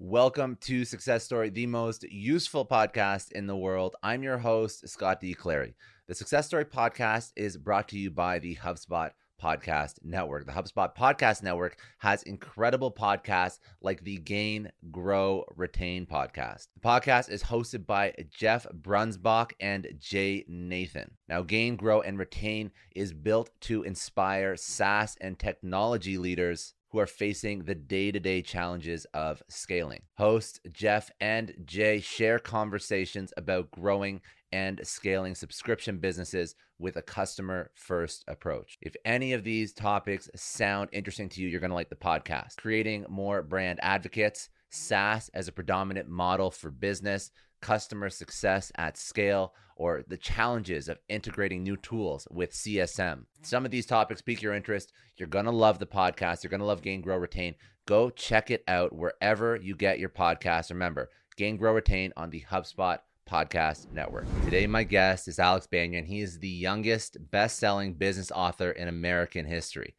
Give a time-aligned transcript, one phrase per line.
[0.00, 3.96] Welcome to Success Story, the most useful podcast in the world.
[4.00, 5.34] I'm your host, Scott D.
[5.34, 5.74] Clary.
[6.06, 9.10] The Success Story podcast is brought to you by the HubSpot
[9.42, 10.46] Podcast Network.
[10.46, 16.68] The HubSpot Podcast Network has incredible podcasts like the Gain, Grow, Retain podcast.
[16.74, 21.10] The podcast is hosted by Jeff Breunsbach and Jay Nathan.
[21.28, 27.06] Now, Gain, Grow, and Retain is built to inspire SaaS and technology leaders who are
[27.06, 30.02] facing the day to day challenges of scaling.
[30.16, 34.20] Hosts Jeff and Jay share conversations about growing
[34.52, 38.78] and scaling subscription businesses with a customer first approach.
[38.80, 42.56] If any of these topics sound interesting to you, you're going to like the podcast.
[42.56, 47.30] Creating more brand advocates, SaaS as a predominant model for business,
[47.60, 53.24] customer success at scale, or the challenges of integrating new tools with CSM.
[53.42, 54.92] Some of these topics pique your interest.
[55.16, 56.42] You're going to love the podcast.
[56.42, 57.54] You're going to love Gain, Grow, Retain.
[57.86, 60.70] Go check it out wherever you get your podcast.
[60.70, 62.98] Remember, Gain, Grow, Retain on the HubSpot
[63.30, 64.26] Podcast Network.
[64.44, 66.06] Today, my guest is Alex Banayan.
[66.06, 69.94] He is the youngest best selling business author in American history.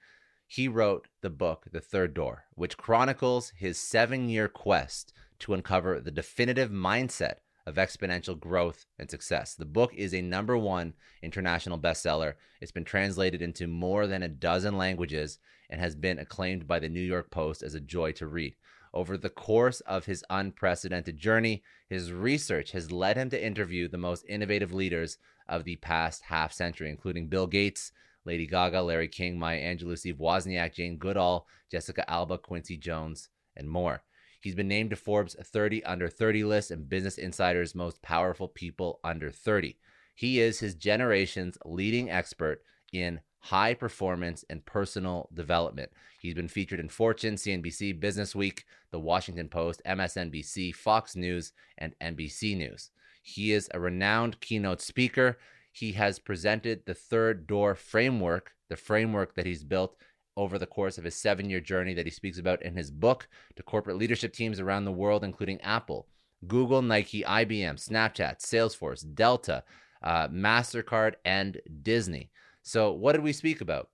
[0.46, 6.02] He wrote the book, The Third Door, which chronicles his seven year quest to uncover
[6.02, 7.36] the definitive mindset
[7.70, 9.54] of exponential growth and success.
[9.54, 12.34] The book is a number one international bestseller.
[12.60, 15.38] It's been translated into more than a dozen languages
[15.70, 18.56] and has been acclaimed by the New York Post as a joy to read.
[18.92, 24.00] Over the course of his unprecedented journey, his research has led him to interview the
[24.00, 27.92] most innovative leaders of the past half century, including Bill Gates,
[28.26, 33.70] Lady Gaga, Larry King, Maya Angelou, Steve Wozniak, Jane Goodall, Jessica Alba, Quincy Jones, and
[33.70, 34.02] more.
[34.40, 39.00] He's been named to Forbes 30 under 30 list and Business Insider's most powerful people
[39.04, 39.78] under 30.
[40.16, 45.92] He is his generation's leading expert in high performance and personal development.
[46.20, 51.96] He's been featured in Fortune, CNBC, Business Week, The Washington Post, MSNBC, Fox News, and
[52.02, 52.92] NBC News.
[53.22, 55.38] He is a renowned keynote speaker.
[55.72, 59.96] He has presented the Third Door Framework, the framework that he's built
[60.40, 63.28] over the course of his seven year journey that he speaks about in his book
[63.58, 66.08] to corporate leadership teams around the world, including Apple,
[66.48, 69.64] Google, Nike, IBM, Snapchat, Salesforce, Delta,
[70.02, 72.32] uh, MasterCard, and Disney.
[72.62, 73.90] So, what did we speak about?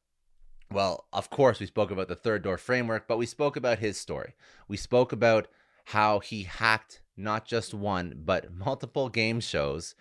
[0.71, 3.97] Well, of course, we spoke about the third door framework, but we spoke about his
[3.97, 4.35] story.
[4.67, 5.47] We spoke about
[5.85, 9.95] how he hacked not just one, but multiple game shows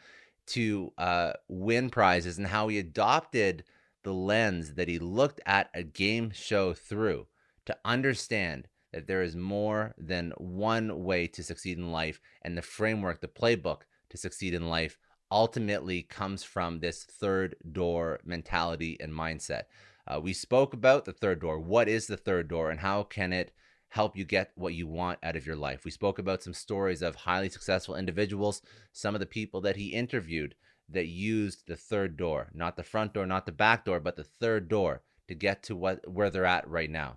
[0.46, 3.64] to uh, win prizes and how he adopted
[4.04, 7.26] the lens that he looked at a game show through
[7.66, 12.62] to understand that there is more than one way to succeed in life and the
[12.62, 14.98] framework the playbook to succeed in life
[15.32, 19.62] ultimately comes from this third door mentality and mindset.
[20.06, 21.58] Uh, we spoke about the third door.
[21.58, 23.52] What is the third door and how can it
[23.88, 25.84] help you get what you want out of your life?
[25.84, 28.62] We spoke about some stories of highly successful individuals
[28.92, 30.54] some of the people that he interviewed
[30.88, 34.24] that used the third door, not the front door, not the back door, but the
[34.24, 37.16] third door to get to what where they're at right now.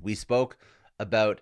[0.00, 0.58] We spoke
[0.98, 1.40] about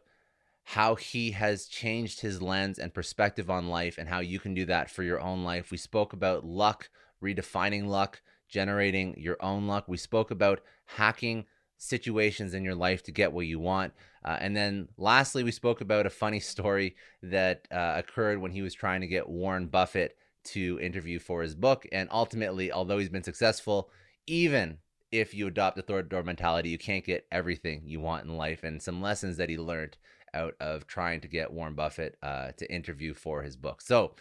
[0.64, 4.64] how he has changed his lens and perspective on life and how you can do
[4.66, 5.70] that for your own life.
[5.70, 6.88] We spoke about luck,
[7.22, 9.88] redefining luck, generating your own luck.
[9.88, 11.47] We spoke about hacking
[11.78, 13.92] situations in your life to get what you want.
[14.25, 18.62] Uh, and then lastly, we spoke about a funny story that uh, occurred when he
[18.62, 21.86] was trying to get Warren Buffett to interview for his book.
[21.92, 23.91] And ultimately, although he's been successful,
[24.26, 24.78] even
[25.10, 28.64] if you adopt the third door mentality, you can't get everything you want in life.
[28.64, 29.97] And some lessons that he learned
[30.34, 33.82] out of trying to get Warren Buffett uh, to interview for his book.
[33.82, 34.14] So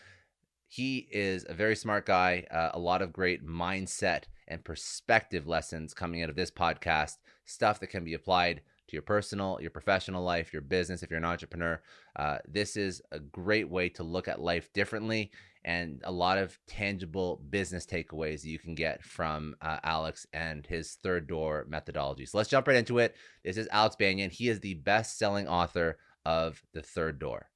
[0.67, 5.93] he is a very smart guy, uh, a lot of great mindset and perspective lessons
[5.93, 10.23] coming out of this podcast, stuff that can be applied to your personal, your professional
[10.23, 11.81] life, your business, if you're an entrepreneur.
[12.15, 15.31] Uh, this is a great way to look at life differently
[15.63, 20.97] and a lot of tangible business takeaways you can get from uh, Alex and his
[21.03, 22.25] third door methodology.
[22.25, 23.15] So let's jump right into it.
[23.43, 24.31] This is Alex Banayan.
[24.31, 27.47] He is the best selling author of The Third Door.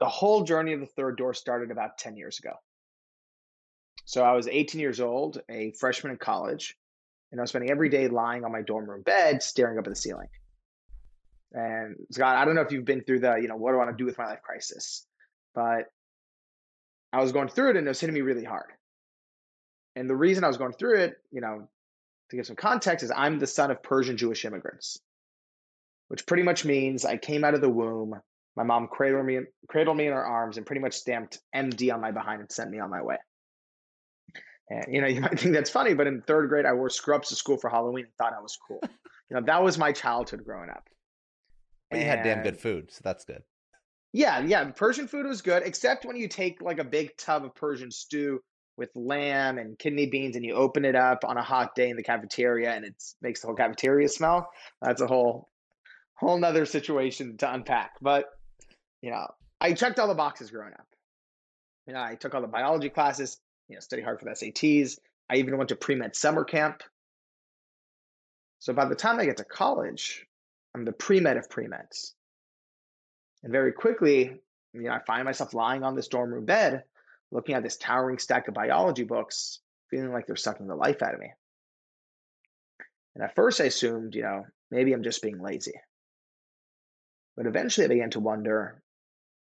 [0.00, 2.52] The whole journey of The Third Door started about 10 years ago.
[4.04, 6.78] So I was 18 years old, a freshman in college,
[7.30, 9.90] and I was spending every day lying on my dorm room bed, staring up at
[9.90, 10.28] the ceiling.
[11.52, 13.84] And Scott, I don't know if you've been through the, you know, what do I
[13.84, 15.06] want to do with my life crisis,
[15.54, 15.86] but
[17.12, 18.70] I was going through it and it was hitting me really hard.
[19.96, 21.68] And the reason I was going through it, you know,
[22.30, 25.00] to give some context, is I'm the son of Persian Jewish immigrants,
[26.08, 28.20] which pretty much means I came out of the womb.
[28.54, 32.00] My mom cradled me, cradled me in her arms and pretty much stamped MD on
[32.00, 33.16] my behind and sent me on my way.
[34.68, 37.30] And you know, you might think that's funny, but in third grade, I wore scrubs
[37.30, 38.80] to school for Halloween and thought I was cool.
[39.30, 40.88] You know, that was my childhood growing up.
[41.90, 43.42] But you had damn good food, so that's good.
[44.12, 44.64] Yeah, yeah.
[44.70, 48.40] Persian food was good, except when you take like a big tub of Persian stew
[48.78, 51.96] with lamb and kidney beans and you open it up on a hot day in
[51.96, 54.48] the cafeteria and it makes the whole cafeteria smell.
[54.80, 55.48] That's a whole
[56.14, 57.92] whole nother situation to unpack.
[58.00, 58.26] But
[59.02, 59.26] you know,
[59.60, 60.86] I checked all the boxes growing up.
[61.86, 63.38] You know, I took all the biology classes,
[63.68, 64.98] you know, study hard for the SATs.
[65.30, 66.82] I even went to pre-med summer camp.
[68.60, 70.26] So by the time I get to college,
[70.78, 72.12] I'm the pre-med of pre-meds.
[73.42, 74.40] And very quickly,
[74.72, 76.84] you know, I find myself lying on this dorm room bed,
[77.32, 79.58] looking at this towering stack of biology books,
[79.90, 81.32] feeling like they're sucking the life out of me.
[83.16, 85.74] And at first I assumed, you know, maybe I'm just being lazy.
[87.36, 88.80] But eventually I began to wonder,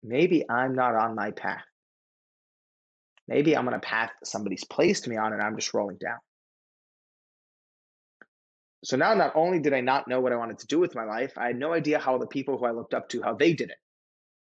[0.03, 1.63] maybe I'm not on my path.
[3.29, 6.19] Maybe I'm on a path somebody's placed me on and I'm just rolling down.
[8.85, 11.05] So now not only did I not know what I wanted to do with my
[11.05, 13.53] life, I had no idea how the people who I looked up to, how they
[13.53, 13.77] did it.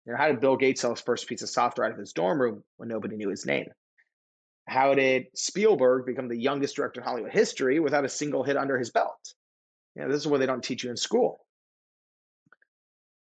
[0.06, 2.12] You know, how did Bill Gates sell his first piece of software out of his
[2.12, 3.66] dorm room when nobody knew his name?
[4.66, 8.78] How did Spielberg become the youngest director in Hollywood history without a single hit under
[8.78, 9.34] his belt?
[9.94, 11.44] You know, this is what they don't teach you in school.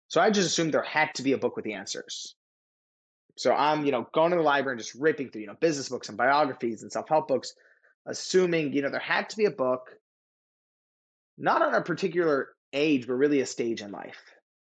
[0.07, 2.35] So I just assumed there had to be a book with the answers.
[3.37, 5.89] So I'm, you know, going to the library and just ripping through, you know, business
[5.89, 7.53] books and biographies and self-help books,
[8.05, 9.89] assuming, you know, there had to be a book
[11.41, 14.19] not on a particular age, but really a stage in life.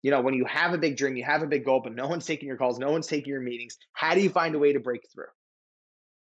[0.03, 2.07] You know, when you have a big dream, you have a big goal, but no
[2.09, 3.77] one's taking your calls, no one's taking your meetings.
[3.93, 5.25] How do you find a way to break through?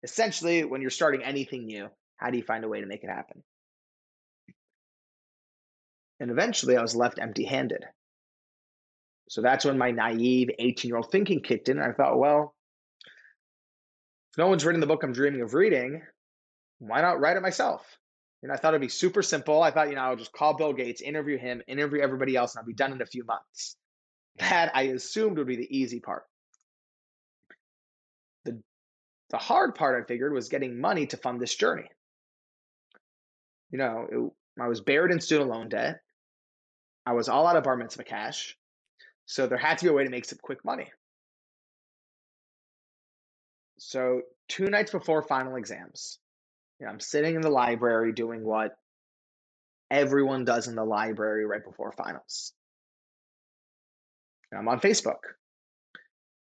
[0.03, 3.11] Essentially, when you're starting anything new, how do you find a way to make it
[3.11, 3.43] happen?
[6.21, 7.85] And eventually, I was left empty handed.
[9.31, 11.79] So that's when my naive 18 year old thinking kicked in.
[11.79, 12.55] And I thought, well,
[14.33, 16.03] if no one's written the book I'm dreaming of reading,
[16.79, 17.83] why not write it myself?
[18.45, 19.63] And I thought it'd be super simple.
[19.63, 22.61] I thought, you know, I'll just call Bill Gates, interview him, interview everybody else, and
[22.61, 23.77] I'll be done in a few months.
[24.37, 26.25] That I assumed would be the easy part.
[28.45, 28.61] The,
[29.31, 31.89] the hard part, I figured, was getting money to fund this journey.
[33.71, 36.01] You know, it, I was buried in student loan debt.
[37.07, 38.59] I was all out of bar mitzvah cash.
[39.25, 40.93] So there had to be a way to make some quick money.
[43.79, 46.19] So two nights before final exams,
[46.85, 48.77] you know, I'm sitting in the library doing what
[49.91, 52.53] everyone does in the library right before finals.
[54.53, 55.21] And I'm on Facebook.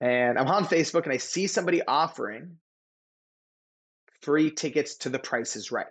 [0.02, 2.58] And I'm on Facebook and I see somebody offering
[4.24, 5.86] free tickets to the Price is Right.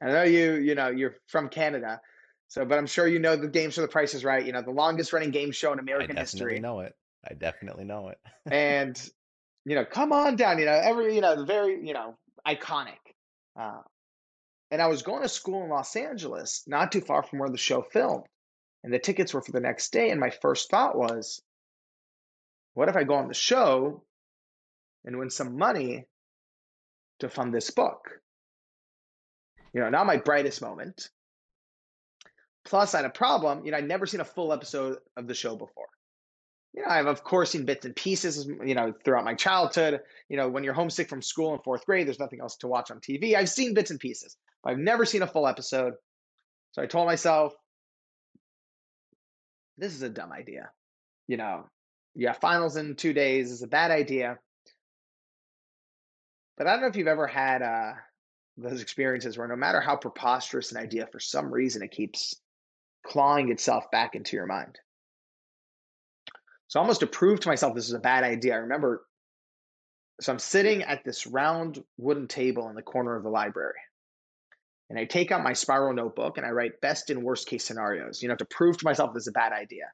[0.00, 2.00] I know you, you know, you're from Canada,
[2.46, 4.46] so but I'm sure you know the games for the Price is Right.
[4.46, 6.60] You know, the longest running game show in American I history.
[6.60, 6.94] know it.
[7.28, 8.18] I definitely know it.
[8.48, 8.96] and
[9.64, 10.60] you know, come on down.
[10.60, 12.98] You know, every you know, the very you know, iconic.
[13.58, 13.82] Uh,
[14.70, 17.58] and I was going to school in Los Angeles, not too far from where the
[17.58, 18.24] show filmed,
[18.84, 20.10] and the tickets were for the next day.
[20.10, 21.42] And my first thought was,
[22.74, 24.04] what if I go on the show
[25.04, 26.06] and win some money
[27.18, 28.20] to fund this book?
[29.74, 31.10] You know, not my brightest moment.
[32.64, 33.64] Plus, I had a problem.
[33.64, 35.86] You know, I'd never seen a full episode of the show before
[36.74, 40.00] you know, I've of course seen bits and pieces, you know, throughout my childhood.
[40.28, 42.90] You know, when you're homesick from school in fourth grade, there's nothing else to watch
[42.90, 43.34] on TV.
[43.34, 45.94] I've seen bits and pieces, but I've never seen a full episode.
[46.72, 47.54] So I told myself,
[49.78, 50.70] this is a dumb idea.
[51.26, 51.68] You know,
[52.14, 54.38] yeah, finals in two days is a bad idea.
[56.56, 57.92] But I don't know if you've ever had uh,
[58.56, 62.34] those experiences where no matter how preposterous an idea, for some reason it keeps
[63.04, 64.78] clawing itself back into your mind.
[66.70, 69.02] So almost to prove to myself this is a bad idea, I remember.
[70.20, 73.80] So I'm sitting at this round wooden table in the corner of the library.
[74.88, 78.22] And I take out my spiral notebook and I write best and worst case scenarios,
[78.22, 79.86] you know, to prove to myself this is a bad idea,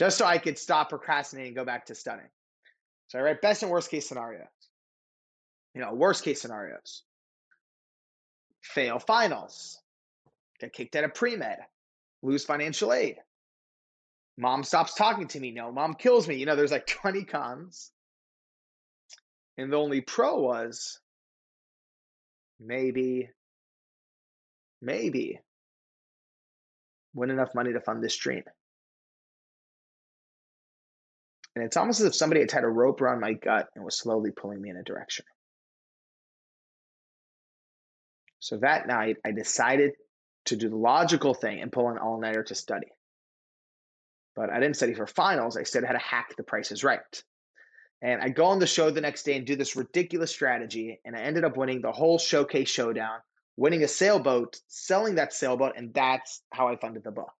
[0.00, 2.28] just so I could stop procrastinating and go back to studying.
[3.06, 4.48] So I write best and worst case scenarios.
[5.74, 7.04] You know, worst case scenarios.
[8.62, 9.80] Fail finals,
[10.58, 11.58] get kicked out of pre med,
[12.22, 13.16] lose financial aid,
[14.38, 15.50] Mom stops talking to me.
[15.50, 16.36] No, mom kills me.
[16.36, 17.90] You know, there's like 20 cons.
[19.58, 21.00] And the only pro was
[22.60, 23.30] maybe,
[24.82, 25.40] maybe
[27.14, 28.42] win enough money to fund this dream.
[31.54, 33.98] And it's almost as if somebody had tied a rope around my gut and was
[33.98, 35.24] slowly pulling me in a direction.
[38.40, 39.92] So that night, I decided
[40.44, 42.88] to do the logical thing and pull an all nighter to study
[44.36, 45.56] but I didn't study for finals.
[45.56, 47.00] I studied how to hack the prices right.
[48.02, 51.00] And I go on the show the next day and do this ridiculous strategy.
[51.04, 53.20] And I ended up winning the whole showcase showdown
[53.56, 57.32] winning a sailboat, selling that sailboat, and that's how I funded the book.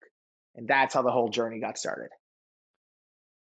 [0.55, 2.09] And that's how the whole journey got started.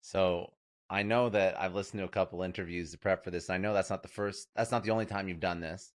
[0.01, 0.53] So
[0.89, 3.49] I know that I've listened to a couple interviews to prep for this.
[3.49, 5.91] I know that's not the first, that's not the only time you've done this.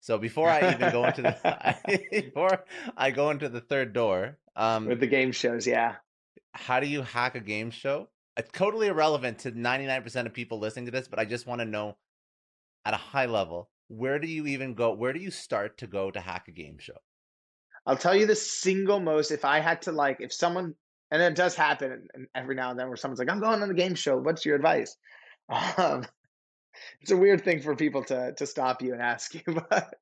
[0.00, 2.64] So before I even go into the before
[2.96, 5.96] I go into the third door, um, with the game shows, yeah.
[6.52, 8.08] How do you hack a game show?
[8.36, 11.46] It's totally irrelevant to ninety nine percent of people listening to this, but I just
[11.46, 11.96] want to know
[12.84, 14.94] at a high level where do you even go?
[14.94, 16.96] Where do you start to go to hack a game show?
[17.86, 19.32] I'll tell you the single most.
[19.32, 20.74] If I had to like, if someone,
[21.10, 23.74] and it does happen every now and then, where someone's like, "I'm going on a
[23.74, 24.16] game show.
[24.16, 24.96] What's your advice?"
[25.76, 26.06] Um,
[27.00, 29.94] it's a weird thing for people to to stop you and ask you, but.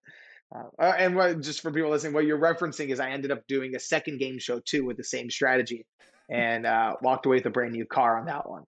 [0.55, 3.47] Uh, uh, and what, just for people listening, what you're referencing is I ended up
[3.49, 5.85] doing a second game show too with the same strategy,
[6.29, 8.65] and uh, walked away with a brand new car on that one.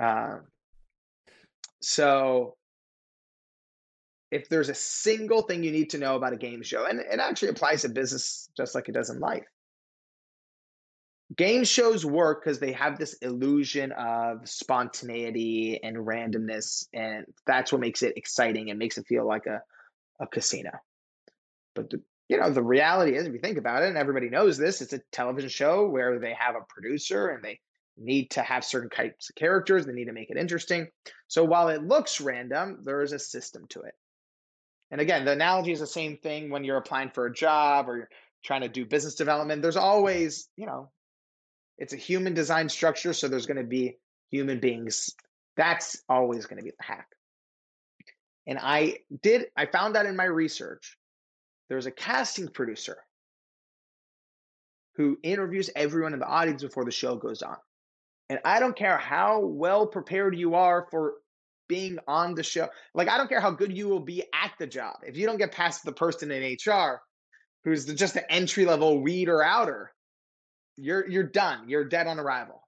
[0.00, 0.38] Uh,
[1.80, 2.56] so
[4.30, 7.20] if there's a single thing you need to know about a game show, and it
[7.20, 9.44] actually applies to business just like it does in life.
[11.36, 17.80] Game shows work because they have this illusion of spontaneity and randomness, and that's what
[17.80, 19.62] makes it exciting and makes it feel like a,
[20.20, 20.70] a casino.
[21.74, 24.56] But the, you know, the reality is, if you think about it, and everybody knows
[24.56, 27.60] this, it's a television show where they have a producer and they
[27.96, 29.86] need to have certain types of characters.
[29.86, 30.88] They need to make it interesting.
[31.28, 33.94] So while it looks random, there is a system to it.
[34.90, 37.96] And again, the analogy is the same thing when you're applying for a job or
[37.96, 38.08] you're
[38.44, 39.62] trying to do business development.
[39.62, 40.90] There's always, you know,
[41.78, 43.98] it's a human design structure, so there's going to be
[44.30, 45.10] human beings.
[45.56, 47.08] That's always going to be the hack.
[48.46, 50.96] And I did, I found that in my research.
[51.68, 52.96] There's a casting producer
[54.96, 57.56] who interviews everyone in the audience before the show goes on.
[58.30, 61.14] And I don't care how well prepared you are for
[61.68, 62.68] being on the show.
[62.94, 64.96] Like, I don't care how good you will be at the job.
[65.06, 67.00] If you don't get past the person in HR
[67.64, 69.92] who's just an entry level reader outer,
[70.76, 71.68] you're you're done.
[71.68, 72.60] You're dead on arrival.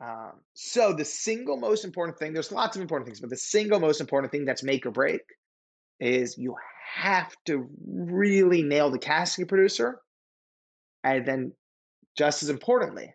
[0.00, 3.80] Um, so the single most important thing, there's lots of important things, but the single
[3.80, 5.22] most important thing that's make or break
[6.00, 6.54] is you
[6.94, 10.00] have to really nail the casting producer.
[11.04, 11.52] And then
[12.16, 13.14] just as importantly,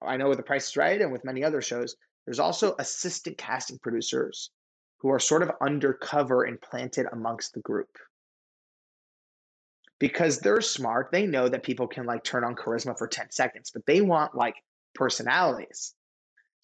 [0.00, 3.38] I know with The Price is Right and with many other shows, there's also assistant
[3.38, 4.50] casting producers
[4.98, 7.88] who are sort of undercover and planted amongst the group.
[9.98, 13.70] Because they're smart, they know that people can like turn on charisma for 10 seconds,
[13.72, 14.54] but they want like
[14.94, 15.94] personalities.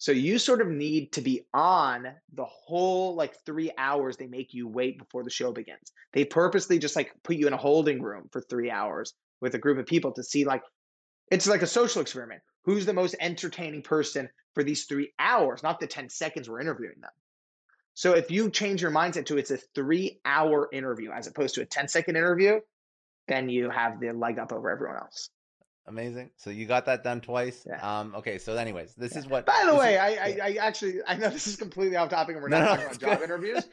[0.05, 4.53] So you sort of need to be on the whole like three hours they make
[4.53, 5.91] you wait before the show begins.
[6.13, 9.57] They purposely just like put you in a holding room for three hours with a
[9.57, 10.61] group of people to see like
[11.31, 12.43] it's like a social experiment.
[12.65, 17.01] Who's the most entertaining person for these three hours, not the 10 seconds we're interviewing
[17.01, 17.09] them.
[17.95, 21.63] So if you change your mindset to it's a three hour interview as opposed to
[21.63, 22.59] a 10 second interview,
[23.27, 25.31] then you have the leg up over everyone else.
[25.87, 26.31] Amazing.
[26.37, 27.65] So you got that done twice.
[27.67, 27.99] Yeah.
[27.99, 28.39] Um, okay.
[28.39, 29.19] So, anyways, this yeah.
[29.19, 29.45] is what.
[29.45, 32.35] By the way, is, I, I, I, actually I know this is completely off topic,
[32.35, 33.63] and we're not no, talking about job interviews.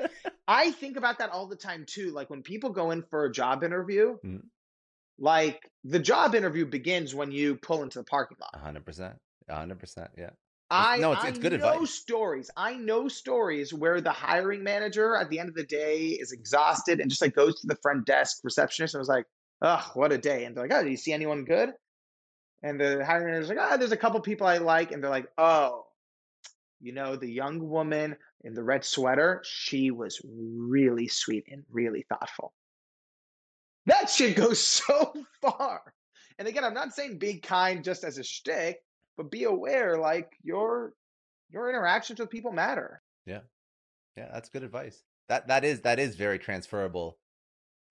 [0.47, 2.11] I think about that all the time too.
[2.11, 4.39] Like when people go in for a job interview, mm-hmm.
[5.19, 8.61] like the job interview begins when you pull into the parking lot.
[8.63, 9.15] hundred percent.
[9.49, 10.11] hundred percent.
[10.19, 10.31] Yeah.
[10.71, 11.91] I no, it's, it's good I know advice.
[11.91, 12.51] stories.
[12.57, 16.99] I know stories where the hiring manager at the end of the day is exhausted
[16.99, 19.27] and just like goes to the front desk receptionist and was like,
[19.61, 21.73] "Oh, what a day!" And they're like, "Oh, do you see anyone good?"
[22.63, 25.11] And the hiring manager's like, "Ah, oh, there's a couple people I like," and they're
[25.11, 25.87] like, "Oh,
[26.81, 32.05] you know, the young woman in the red sweater, she was really sweet and really
[32.09, 32.53] thoughtful."
[33.87, 35.95] That shit goes so far.
[36.39, 38.79] And again, I'm not saying be kind just as a shtick
[39.17, 40.95] but be aware like your
[41.51, 43.41] your interactions with people matter yeah
[44.17, 47.19] yeah that's good advice that that is that is very transferable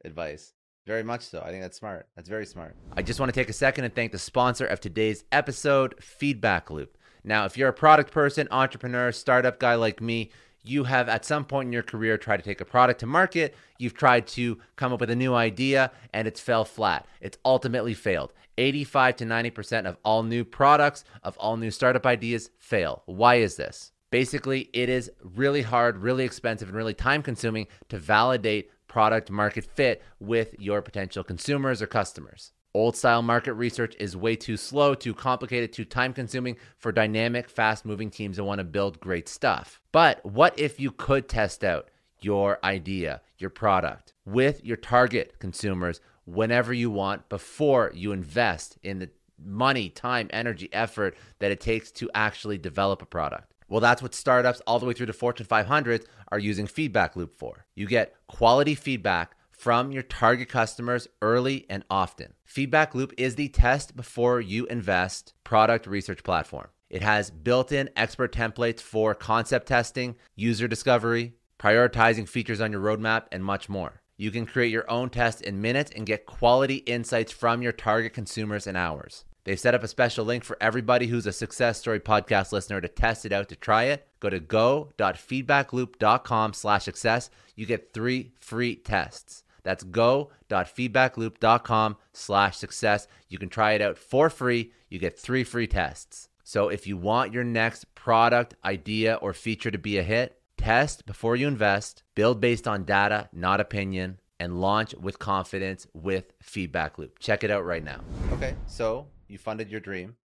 [0.03, 0.53] advice
[0.85, 1.41] very much so.
[1.41, 2.07] I think that's smart.
[2.15, 2.75] That's very smart.
[2.93, 6.71] I just want to take a second and thank the sponsor of today's episode, Feedback
[6.71, 6.97] Loop.
[7.23, 10.31] Now, if you're a product person, entrepreneur, startup guy like me,
[10.63, 13.55] you have at some point in your career tried to take a product to market,
[13.79, 17.05] you've tried to come up with a new idea, and it's fell flat.
[17.19, 18.33] It's ultimately failed.
[18.57, 23.01] 85 to 90% of all new products, of all new startup ideas fail.
[23.05, 23.91] Why is this?
[24.11, 29.63] Basically, it is really hard, really expensive, and really time consuming to validate product market
[29.63, 32.51] fit with your potential consumers or customers.
[32.73, 37.49] Old style market research is way too slow, too complicated, too time consuming for dynamic,
[37.49, 39.79] fast moving teams that want to build great stuff.
[39.93, 41.87] But what if you could test out
[42.19, 48.99] your idea, your product with your target consumers whenever you want before you invest in
[48.99, 49.09] the
[49.41, 53.53] money, time, energy, effort that it takes to actually develop a product?
[53.71, 57.33] Well, that's what startups all the way through to Fortune 500s are using Feedback Loop
[57.33, 57.67] for.
[57.73, 62.33] You get quality feedback from your target customers early and often.
[62.43, 66.67] Feedback Loop is the test before you invest product research platform.
[66.89, 72.81] It has built in expert templates for concept testing, user discovery, prioritizing features on your
[72.81, 74.01] roadmap, and much more.
[74.17, 78.11] You can create your own test in minutes and get quality insights from your target
[78.11, 79.23] consumers in hours.
[79.43, 82.87] They've set up a special link for everybody who's a Success Story podcast listener to
[82.87, 84.07] test it out to try it.
[84.19, 87.31] Go to go.feedbackloop.com slash success.
[87.55, 89.43] You get three free tests.
[89.63, 93.07] That's go.feedbackloop.com slash success.
[93.29, 94.71] You can try it out for free.
[94.89, 96.29] You get three free tests.
[96.43, 101.05] So if you want your next product, idea, or feature to be a hit, test
[101.05, 106.97] before you invest, build based on data, not opinion, and launch with confidence with Feedback
[106.97, 107.19] Loop.
[107.19, 108.01] Check it out right now.
[108.33, 110.15] Okay, so you funded your dream.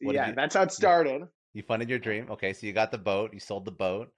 [0.00, 1.22] What yeah, you, that's how it started.
[1.54, 2.28] You funded your dream.
[2.30, 3.32] Okay, so you got the boat.
[3.32, 4.12] You sold the boat.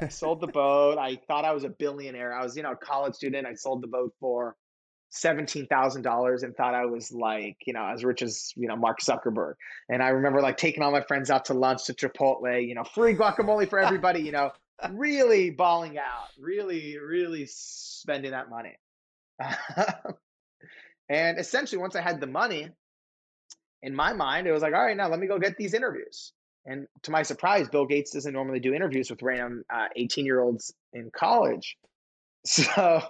[0.00, 0.98] I sold the boat.
[0.98, 2.32] I thought I was a billionaire.
[2.32, 3.46] I was, you know, a college student.
[3.46, 4.56] I sold the boat for
[5.10, 8.76] seventeen thousand dollars and thought I was like, you know, as rich as you know
[8.76, 9.54] Mark Zuckerberg.
[9.88, 12.66] And I remember like taking all my friends out to lunch to Chipotle.
[12.66, 14.20] You know, free guacamole for everybody.
[14.20, 14.50] You know,
[14.90, 16.28] really balling out.
[16.38, 18.76] Really, really spending that money.
[21.08, 22.70] and essentially, once I had the money,
[23.84, 26.32] in my mind, it was like, all right, now let me go get these interviews.
[26.64, 29.62] And to my surprise, Bill Gates doesn't normally do interviews with random
[29.94, 31.76] 18 uh, year olds in college.
[32.46, 33.00] So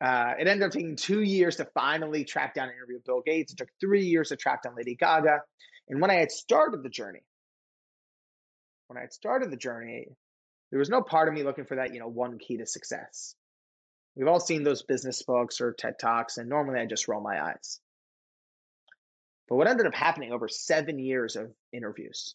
[0.00, 3.20] uh, it ended up taking two years to finally track down an interview with Bill
[3.20, 3.52] Gates.
[3.52, 5.40] It took three years to track down Lady Gaga.
[5.90, 7.22] And when I had started the journey,
[8.86, 10.06] when I had started the journey,
[10.70, 13.34] there was no part of me looking for that, you know, one key to success.
[14.16, 17.44] We've all seen those business books or TED Talks, and normally I just roll my
[17.44, 17.78] eyes.
[19.48, 22.34] But what ended up happening over seven years of interviews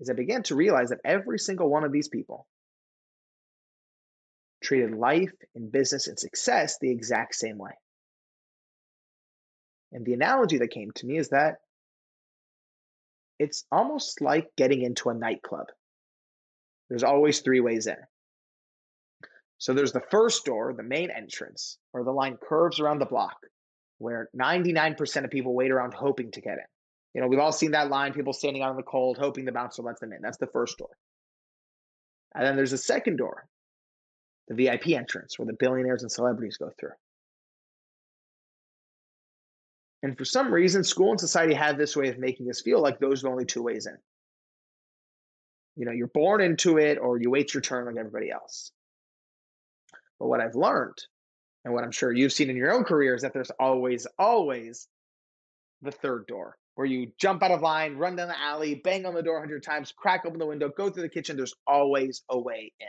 [0.00, 2.46] is I began to realize that every single one of these people
[4.62, 7.72] treated life and business and success the exact same way.
[9.92, 11.56] And the analogy that came to me is that
[13.38, 15.66] it's almost like getting into a nightclub.
[16.88, 17.96] There's always three ways in.
[19.58, 23.36] So there's the first door, the main entrance, where the line curves around the block
[24.02, 26.64] where 99% of people wait around hoping to get in.
[27.14, 29.52] You know, we've all seen that line, people standing out in the cold, hoping the
[29.52, 30.20] bouncer lets them in.
[30.20, 30.90] That's the first door.
[32.34, 33.46] And then there's a second door,
[34.48, 36.92] the VIP entrance, where the billionaires and celebrities go through.
[40.02, 42.98] And for some reason, school and society have this way of making us feel like
[42.98, 43.96] those are the only two ways in.
[45.76, 48.72] You know, you're born into it or you wait your turn like everybody else.
[50.18, 50.98] But what I've learned
[51.64, 54.88] and what I'm sure you've seen in your own career is that there's always, always
[55.80, 59.14] the third door where you jump out of line, run down the alley, bang on
[59.14, 61.36] the door 100 times, crack open the window, go through the kitchen.
[61.36, 62.86] There's always a way in.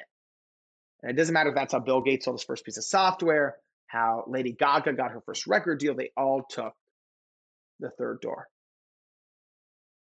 [1.01, 3.57] And it doesn't matter if that's how Bill Gates sold his first piece of software,
[3.87, 6.73] how Lady Gaga got her first record deal, they all took
[7.79, 8.47] the third door.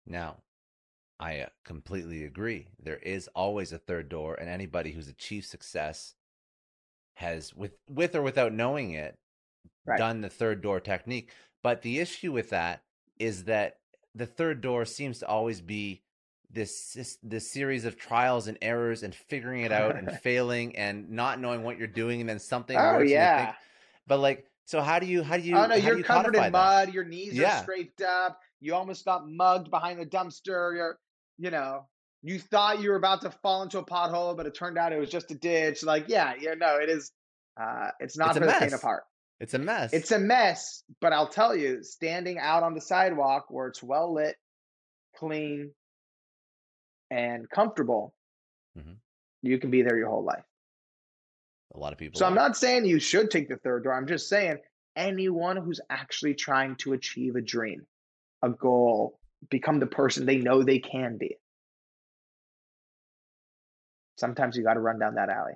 [0.06, 0.36] Now,
[1.18, 2.68] I uh, completely agree.
[2.82, 6.14] There is always a third door, and anybody who's achieved success
[7.20, 9.16] has with with or without knowing it
[9.86, 9.98] right.
[9.98, 11.30] done the third door technique
[11.62, 12.82] but the issue with that
[13.18, 13.76] is that
[14.14, 16.02] the third door seems to always be
[16.52, 21.08] this, this this series of trials and errors and figuring it out and failing and
[21.10, 23.56] not knowing what you're doing and then something oh works yeah think,
[24.06, 26.50] but like so how do you how do you oh no you're you covered in
[26.50, 26.94] mud that?
[26.94, 27.58] your knees yeah.
[27.58, 30.98] are scraped up you almost got mugged behind the dumpster you're
[31.38, 31.86] you know
[32.22, 34.98] you thought you were about to fall into a pothole, but it turned out it
[34.98, 35.82] was just a ditch.
[35.82, 37.12] Like, yeah, yeah, no, it is.
[37.60, 39.04] Uh, it's not it's for the faint of heart.
[39.40, 39.92] It's a mess.
[39.92, 44.12] It's a mess, but I'll tell you, standing out on the sidewalk where it's well
[44.12, 44.36] lit,
[45.16, 45.72] clean,
[47.10, 48.12] and comfortable,
[48.78, 48.92] mm-hmm.
[49.42, 50.44] you can be there your whole life.
[51.74, 52.18] A lot of people.
[52.18, 52.28] So are.
[52.28, 53.94] I'm not saying you should take the third door.
[53.94, 54.58] I'm just saying
[54.94, 57.86] anyone who's actually trying to achieve a dream,
[58.42, 61.36] a goal, become the person they know they can be
[64.20, 65.54] sometimes you got to run down that alley.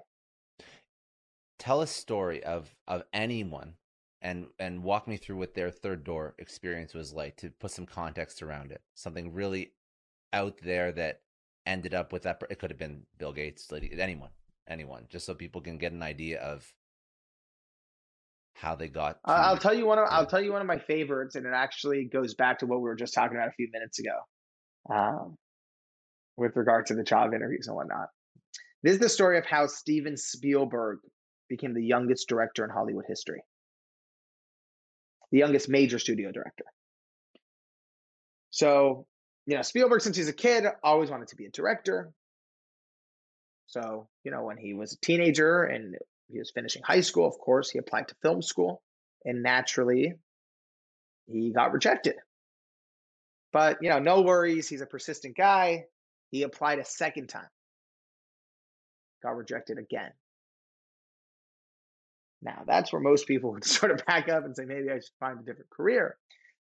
[1.59, 3.75] Tell a story of of anyone
[4.21, 7.87] and and walk me through what their third door experience was like to put some
[7.87, 8.83] context around it.
[8.95, 9.73] Something really
[10.33, 11.21] out there that
[11.67, 14.31] ended up with that it could have been Bill Gates, anyone,
[14.69, 16.73] anyone, just so people can get an idea of
[18.55, 20.07] how they got to, I'll tell you one of.
[20.11, 22.85] I'll tell you one of my favorites and it actually goes back to what we
[22.85, 24.19] were just talking about a few minutes ago.
[24.91, 25.37] Um,
[26.37, 28.09] with regard to the job interviews and whatnot.
[28.85, 30.99] This is the story of how Steven Spielberg
[31.49, 33.43] became the youngest director in Hollywood history,
[35.33, 36.67] the youngest major studio director.
[38.51, 39.07] So,
[39.47, 42.13] you know, Spielberg, since he's a kid, always wanted to be a director.
[43.69, 45.97] So, you know, when he was a teenager and
[46.29, 48.83] he was finishing high school, of course, he applied to film school,
[49.25, 50.13] and naturally,
[51.27, 52.17] he got rejected.
[53.51, 54.69] But, you know, no worries.
[54.69, 55.87] He's a persistent guy.
[56.31, 57.49] He applied a second time,
[59.25, 60.11] got rejected again.
[62.43, 65.19] Now, that's where most people would sort of back up and say, maybe I should
[65.19, 66.17] find a different career.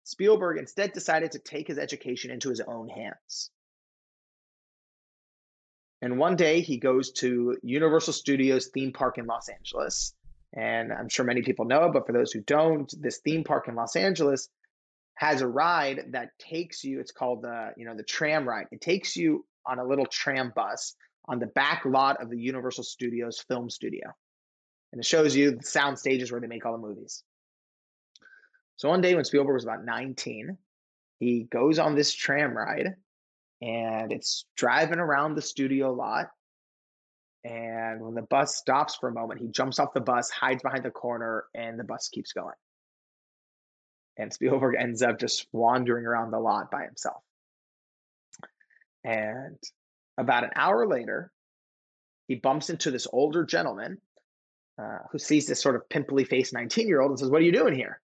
[0.04, 3.50] Spielberg instead decided to take his education into his own hands.
[6.02, 10.14] And one day he goes to Universal Studios theme park in Los Angeles.
[10.52, 13.74] And I'm sure many people know, but for those who don't, this theme park in
[13.74, 14.48] Los Angeles
[15.16, 18.66] has a ride that takes you, it's called the, you know, the tram ride.
[18.70, 20.94] It takes you on a little tram bus
[21.28, 24.12] on the back lot of the Universal Studios film studio.
[24.92, 27.22] And it shows you the sound stages where they make all the movies.
[28.76, 30.56] So one day when Spielberg was about 19,
[31.18, 32.94] he goes on this tram ride
[33.62, 36.26] and it's driving around the studio lot.
[37.42, 40.84] And when the bus stops for a moment, he jumps off the bus, hides behind
[40.84, 42.54] the corner, and the bus keeps going.
[44.16, 47.22] And Spielberg ends up just wandering around the lot by himself.
[49.04, 49.58] And
[50.18, 51.32] about an hour later,
[52.28, 53.98] he bumps into this older gentleman
[54.78, 57.44] uh, who sees this sort of pimply faced 19 year old and says, What are
[57.44, 58.00] you doing here?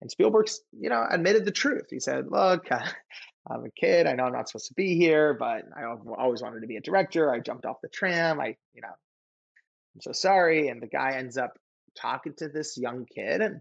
[0.00, 1.86] And Spielberg's, you know, admitted the truth.
[1.90, 2.68] He said, Look,
[3.50, 4.06] I'm a kid.
[4.06, 5.84] I know I'm not supposed to be here, but I
[6.18, 7.32] always wanted to be a director.
[7.32, 8.40] I jumped off the tram.
[8.40, 10.68] I, you know, I'm so sorry.
[10.68, 11.58] And the guy ends up
[11.96, 13.60] talking to this young kid and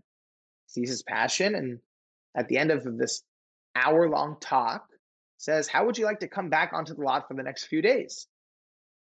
[0.67, 1.55] sees his passion.
[1.55, 1.79] And
[2.35, 3.23] at the end of this
[3.75, 4.85] hour long talk,
[5.41, 7.81] says, How would you like to come back onto the lot for the next few
[7.81, 8.27] days?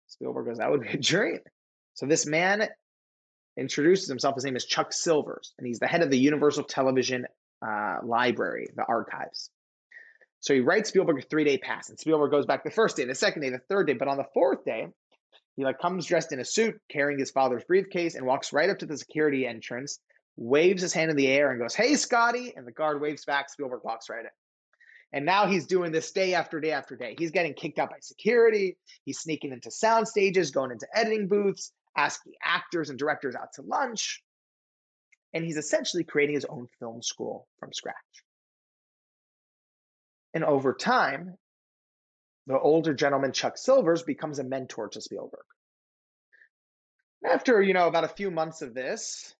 [0.06, 1.40] Spielberg goes, That would be a dream.
[1.94, 2.68] So this man
[3.56, 4.34] introduces himself.
[4.36, 7.26] His name is Chuck Silvers, and he's the head of the Universal Television
[7.66, 9.50] uh, Library, the archives.
[10.40, 13.04] So he writes Spielberg a three day pass, and Spielberg goes back the first day,
[13.04, 13.94] the second day, the third day.
[13.94, 14.86] But on the fourth day,
[15.56, 18.78] he like comes dressed in a suit, carrying his father's briefcase, and walks right up
[18.78, 19.98] to the security entrance,
[20.36, 23.50] waves his hand in the air, and goes, "Hey, Scotty!" And the guard waves back.
[23.50, 24.30] Spielberg walks right in.
[25.12, 27.16] And now he's doing this day after day after day.
[27.18, 28.76] He's getting kicked out by security.
[29.04, 33.62] He's sneaking into sound stages, going into editing booths, asking actors and directors out to
[33.62, 34.22] lunch.
[35.32, 37.94] And he's essentially creating his own film school from scratch.
[40.34, 41.38] And over time,
[42.46, 45.44] the older gentleman, Chuck Silvers, becomes a mentor to Spielberg.
[47.26, 49.34] After, you know, about a few months of this,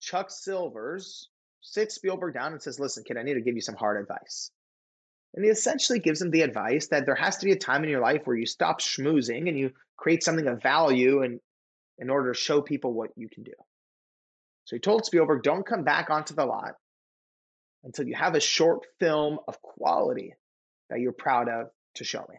[0.00, 1.29] Chuck Silvers
[1.60, 4.50] sits Spielberg down and says, Listen, kid, I need to give you some hard advice.
[5.34, 7.90] And he essentially gives him the advice that there has to be a time in
[7.90, 11.40] your life where you stop schmoozing and you create something of value and
[11.98, 13.52] in order to show people what you can do.
[14.64, 16.72] So he told Spielberg, don't come back onto the lot
[17.84, 20.34] until you have a short film of quality
[20.88, 22.36] that you're proud of to show me.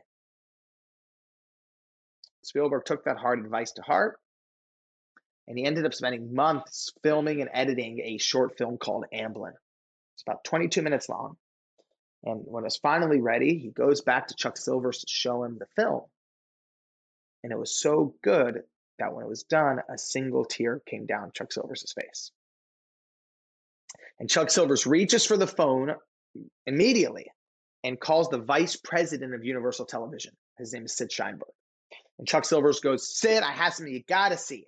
[2.44, 4.20] Spielberg took that hard advice to heart,
[5.48, 9.54] and he ended up spending months filming and editing a short film called Amblin.
[10.16, 11.38] It's about 22 minutes long.
[12.24, 15.66] And when it's finally ready, he goes back to Chuck Silvers to show him the
[15.76, 16.04] film.
[17.44, 18.62] And it was so good
[19.00, 22.32] that when it was done, a single tear came down Chuck Silvers' face.
[24.20, 25.96] And Chuck Silvers reaches for the phone
[26.68, 27.26] immediately
[27.84, 30.34] and calls the vice president of Universal Television.
[30.60, 31.50] His name is Sid Sheinberg.
[32.20, 34.68] And Chuck Silvers goes, Sid, I have something you got to see.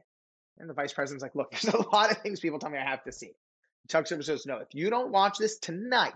[0.60, 2.90] And the vice president's like, look, there's a lot of things people tell me I
[2.90, 3.32] have to see.
[3.90, 6.14] Chuck Silvers says, no, if you don't watch this tonight,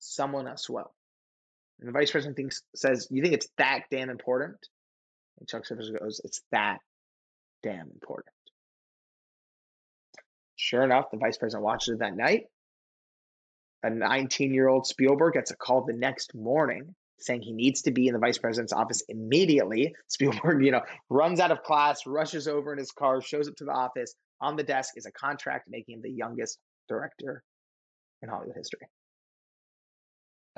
[0.00, 0.92] someone else will.
[1.80, 4.56] And the vice president thinks, says, you think it's that damn important?
[5.38, 6.78] And Chuck Silvers goes, it's that
[7.62, 8.34] damn important.
[10.56, 12.44] Sure enough, the vice president watches it that night.
[13.82, 17.90] A 19 year old Spielberg gets a call the next morning saying he needs to
[17.90, 19.94] be in the vice president's office immediately.
[20.08, 23.64] Spielberg, you know, runs out of class, rushes over in his car, shows up to
[23.64, 24.14] the office.
[24.40, 26.58] On the desk is a contract making him the youngest
[26.88, 27.42] director
[28.22, 28.86] in Hollywood history.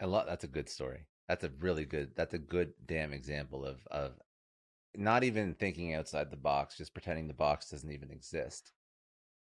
[0.00, 1.06] I love that's a good story.
[1.28, 4.12] That's a really good that's a good damn example of of
[4.94, 8.72] not even thinking outside the box, just pretending the box doesn't even exist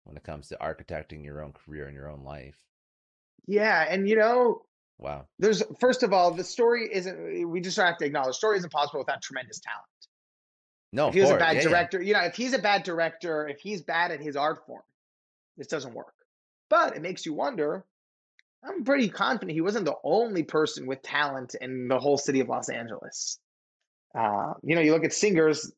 [0.04, 2.64] when it comes to architecting your own career and your own life.
[3.46, 4.62] Yeah, and you know,
[4.98, 5.26] wow.
[5.38, 7.48] There's first of all, the story isn't.
[7.50, 9.84] We just have to acknowledge the story isn't possible without tremendous talent.
[10.92, 12.06] No, if he was a bad yeah, director, yeah.
[12.06, 14.82] you know, if he's a bad director, if he's bad at his art form,
[15.56, 16.14] this doesn't work.
[16.70, 17.84] But it makes you wonder.
[18.64, 22.48] I'm pretty confident he wasn't the only person with talent in the whole city of
[22.48, 23.38] Los Angeles.
[24.18, 25.70] Uh, you know, you look at singers,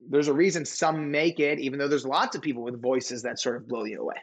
[0.00, 3.40] there's a reason some make it, even though there's lots of people with voices that
[3.40, 4.16] sort of blow you away.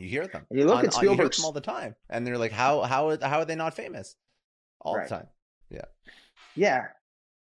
[0.00, 0.46] You hear them.
[0.48, 2.80] And you look on, at uh, hear them all the time, and they're like, "How
[2.80, 4.16] how how are they not famous?"
[4.80, 5.06] All Right.
[5.06, 5.28] the time.
[5.68, 5.84] Yeah.
[6.56, 6.86] Yeah.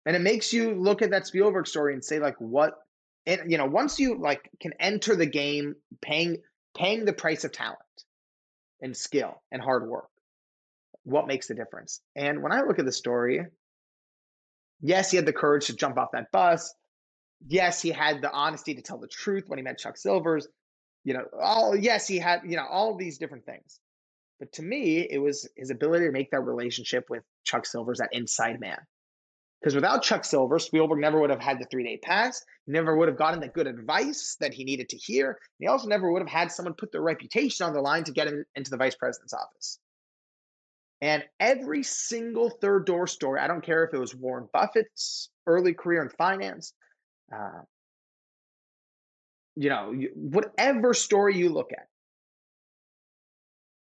[0.05, 2.75] And it makes you look at that Spielberg story and say, like, what
[3.27, 6.37] and you know, once you like can enter the game paying
[6.77, 7.81] paying the price of talent
[8.81, 10.09] and skill and hard work,
[11.03, 12.01] what makes the difference?
[12.15, 13.45] And when I look at the story,
[14.81, 16.73] yes, he had the courage to jump off that bus.
[17.49, 20.47] Yes, he had the honesty to tell the truth when he met Chuck Silvers.
[21.07, 23.79] You know, all yes, he had, you know, all these different things.
[24.41, 28.09] But to me, it was his ability to make that relationship with Chuck Silvers, that
[28.11, 28.79] inside man.
[29.61, 33.07] Because without Chuck Silver, Spielberg never would have had the three day pass, never would
[33.07, 35.29] have gotten the good advice that he needed to hear.
[35.29, 38.13] And he also never would have had someone put their reputation on the line to
[38.13, 39.79] get him into the vice president's office.
[41.01, 45.73] And every single third door story, I don't care if it was Warren Buffett's early
[45.73, 46.73] career in finance,
[47.33, 47.63] uh,
[49.57, 51.87] you know, whatever story you look at,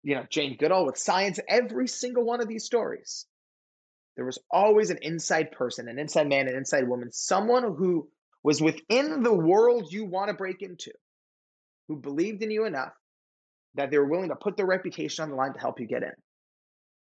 [0.04, 3.26] you know, Jane Goodall with science, every single one of these stories,
[4.16, 8.10] there was always an inside person, an inside man, an inside woman, someone who
[8.44, 10.92] was within the world you want to break into,
[11.88, 12.94] who believed in you enough
[13.76, 16.04] that they were willing to put their reputation on the line to help you get
[16.04, 16.12] in.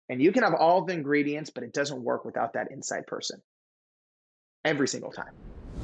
[0.08, 3.40] And you can have all the ingredients, but it doesn't work without that inside person
[4.64, 5.24] every single time.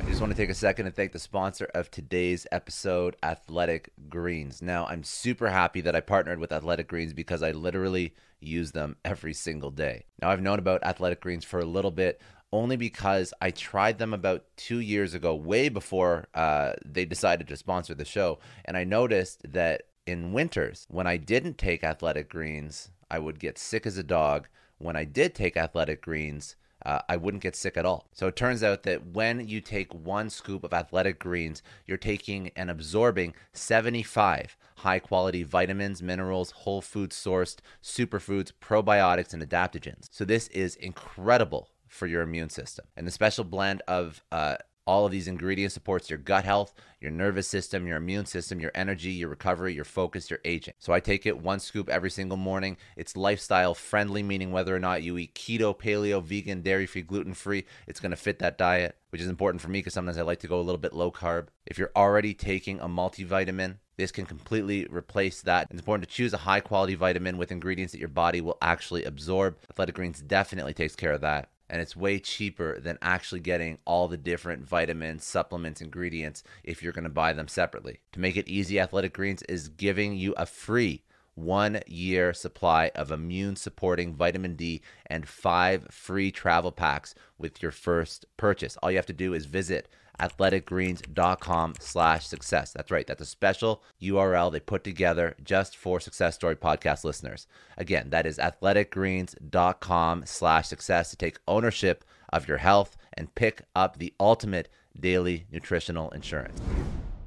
[0.00, 3.92] I just want to take a second and thank the sponsor of today's episode, Athletic
[4.08, 4.62] Greens.
[4.62, 8.96] Now, I'm super happy that I partnered with Athletic Greens because I literally use them
[9.04, 10.06] every single day.
[10.20, 12.20] Now, I've known about Athletic Greens for a little bit
[12.52, 17.56] only because I tried them about two years ago, way before uh, they decided to
[17.56, 18.38] sponsor the show.
[18.64, 23.58] And I noticed that in winters, when I didn't take Athletic Greens, I would get
[23.58, 24.48] sick as a dog.
[24.78, 28.08] When I did take Athletic Greens, uh, I wouldn't get sick at all.
[28.12, 32.50] So it turns out that when you take one scoop of athletic greens, you're taking
[32.56, 40.08] and absorbing 75 high quality vitamins, minerals, whole food sourced, superfoods, probiotics, and adaptogens.
[40.10, 42.86] So this is incredible for your immune system.
[42.96, 44.56] And the special blend of uh,
[44.88, 48.72] all of these ingredients supports your gut health, your nervous system, your immune system, your
[48.74, 50.72] energy, your recovery, your focus, your aging.
[50.78, 52.78] So I take it one scoop every single morning.
[52.96, 57.34] It's lifestyle friendly, meaning whether or not you eat keto, paleo, vegan, dairy free, gluten
[57.34, 60.22] free, it's going to fit that diet, which is important for me because sometimes I
[60.22, 61.48] like to go a little bit low carb.
[61.66, 65.66] If you're already taking a multivitamin, this can completely replace that.
[65.70, 69.04] It's important to choose a high quality vitamin with ingredients that your body will actually
[69.04, 69.58] absorb.
[69.68, 74.08] Athletic Greens definitely takes care of that and it's way cheaper than actually getting all
[74.08, 78.00] the different vitamins, supplements, ingredients if you're going to buy them separately.
[78.12, 81.02] To make it easy, Athletic Greens is giving you a free
[81.34, 87.70] one year supply of immune supporting vitamin D and five free travel packs with your
[87.70, 88.76] first purchase.
[88.78, 89.88] All you have to do is visit
[90.20, 92.72] athleticgreens.com slash success.
[92.72, 93.06] That's right.
[93.06, 97.46] That's a special URL they put together just for Success Story podcast listeners.
[97.76, 103.98] Again, that is athleticgreens.com slash success to take ownership of your health and pick up
[103.98, 106.60] the ultimate daily nutritional insurance.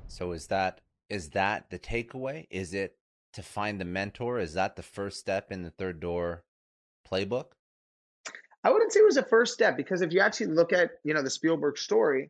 [0.08, 2.48] So is that is that the takeaway?
[2.50, 2.96] Is it
[3.34, 4.40] to find the mentor?
[4.40, 6.44] Is that the first step in the third door
[7.10, 7.48] playbook?
[8.64, 11.14] I wouldn't say it was a first step because if you actually look at, you
[11.14, 12.30] know, the Spielberg story,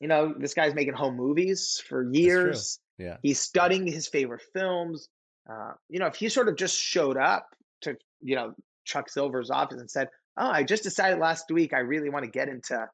[0.00, 2.78] you know, this guy's making home movies for years.
[2.98, 3.16] Yeah.
[3.22, 5.08] He's studying his favorite films.
[5.48, 7.46] Uh, you know, if he sort of just showed up
[7.82, 8.54] to, you know,
[8.84, 12.30] Chuck Silver's office and said, Oh, I just decided last week I really want to
[12.30, 12.86] get into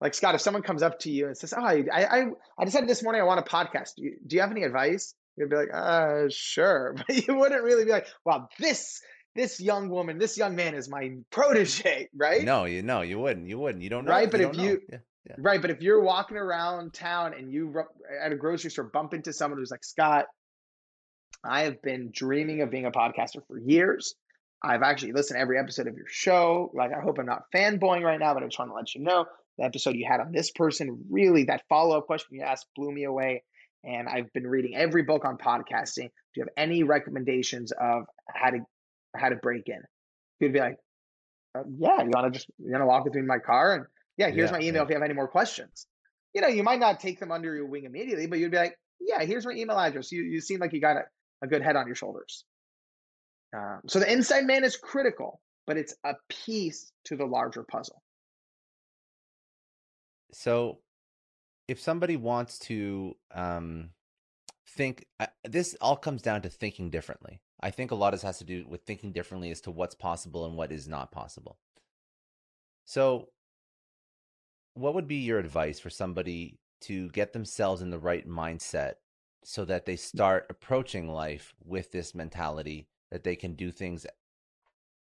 [0.00, 2.26] like Scott, if someone comes up to you and says, Oh, I I,
[2.58, 3.96] I decided this morning I want a podcast.
[3.96, 5.14] Do you, do you have any advice?
[5.36, 6.94] You'd be like, uh, sure.
[7.06, 9.00] But you wouldn't really be like, wow, this
[9.34, 12.44] this young woman, this young man is my protege, right?
[12.44, 13.48] No, you know, you wouldn't.
[13.48, 13.82] You wouldn't.
[13.82, 14.12] You don't know.
[14.12, 14.98] Right, but you if you yeah.
[15.26, 15.36] Yeah.
[15.38, 17.74] Right, but if you're walking around town and you
[18.22, 20.26] at a grocery store bump into someone who's like Scott,
[21.42, 24.14] I have been dreaming of being a podcaster for years.
[24.62, 26.70] I've actually listened to every episode of your show.
[26.74, 29.02] Like, I hope I'm not fanboying right now, but I just want to let you
[29.02, 29.26] know
[29.58, 32.90] the episode you had on this person really that follow up question you asked blew
[32.90, 33.42] me away.
[33.84, 36.08] And I've been reading every book on podcasting.
[36.08, 38.58] Do you have any recommendations of how to
[39.14, 39.82] how to break in?
[40.40, 40.76] You'd be like,
[41.54, 43.74] uh, yeah, you want to just you want to walk with me in my car
[43.74, 43.84] and
[44.16, 44.82] yeah, here's yeah, my email yeah.
[44.82, 45.86] if you have any more questions.
[46.34, 48.76] You know, you might not take them under your wing immediately, but you'd be like,
[49.00, 50.10] yeah, here's my email address.
[50.10, 51.02] You, you seem like you got a,
[51.42, 52.44] a good head on your shoulders.
[53.54, 58.02] Um, so the inside man is critical, but it's a piece to the larger puzzle.
[60.32, 60.78] So
[61.68, 63.90] if somebody wants to um,
[64.68, 67.40] think, uh, this all comes down to thinking differently.
[67.60, 69.94] I think a lot of this has to do with thinking differently as to what's
[69.94, 71.58] possible and what is not possible.
[72.84, 73.28] So
[74.74, 78.94] what would be your advice for somebody to get themselves in the right mindset
[79.44, 80.00] so that they mm.
[80.00, 84.06] start approaching life with this mentality that they can do things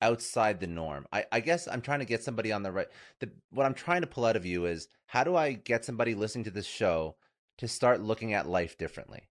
[0.00, 1.06] outside the norm.
[1.12, 2.88] I, I guess I'm trying to get somebody on the right.
[3.20, 6.14] The, what I'm trying to pull out of you is how do I get somebody
[6.14, 7.16] listening to this show
[7.58, 9.28] to start looking at life differently?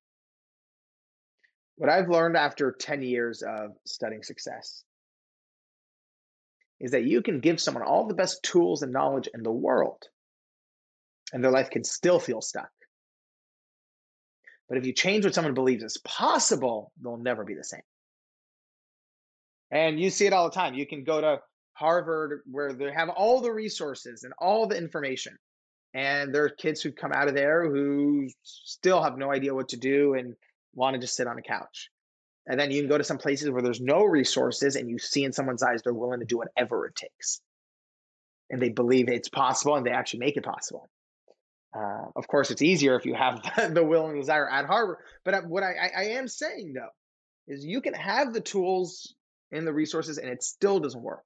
[1.75, 4.83] What I've learned after 10 years of studying success
[6.79, 10.07] is that you can give someone all the best tools and knowledge in the world,
[11.31, 12.69] and their life can still feel stuck.
[14.67, 17.81] But if you change what someone believes is possible, they'll never be the same.
[19.69, 20.73] And you see it all the time.
[20.73, 21.41] You can go to
[21.73, 25.37] Harvard where they have all the resources and all the information.
[25.93, 29.69] And there are kids who come out of there who still have no idea what
[29.69, 30.35] to do and
[30.73, 31.89] want to just sit on a couch.
[32.47, 35.23] And then you can go to some places where there's no resources and you see
[35.23, 37.41] in someone's eyes they're willing to do whatever it takes.
[38.49, 40.89] And they believe it's possible and they actually make it possible.
[41.73, 43.41] Uh, of course, it's easier if you have
[43.73, 44.97] the will and desire at Harvard.
[45.23, 46.89] But uh, what I, I am saying though
[47.47, 49.15] is you can have the tools
[49.51, 51.23] and the resources and it still doesn't work.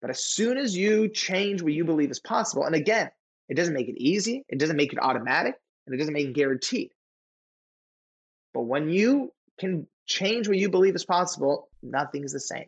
[0.00, 3.10] But as soon as you change what you believe is possible, and again,
[3.48, 5.54] it doesn't make it easy, it doesn't make it automatic,
[5.86, 6.90] and it doesn't make it guaranteed.
[8.52, 12.66] But when you can change what you believe is possible, nothing is the same.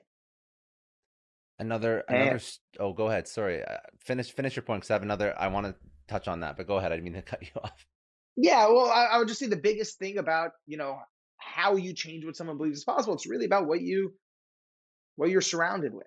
[1.59, 2.31] Another, another.
[2.31, 3.29] And, oh, go ahead.
[3.29, 5.35] Sorry, uh, finish finish your point because I have another.
[5.39, 5.75] I want to
[6.09, 6.93] touch on that, but go ahead.
[6.93, 7.87] I didn't mean to cut you off.
[8.37, 10.99] Yeah, well, I, I would just say the biggest thing about you know
[11.39, 13.15] how you change what someone believes is possible.
[13.15, 14.15] It's really about what you
[15.17, 16.07] what you're surrounded with.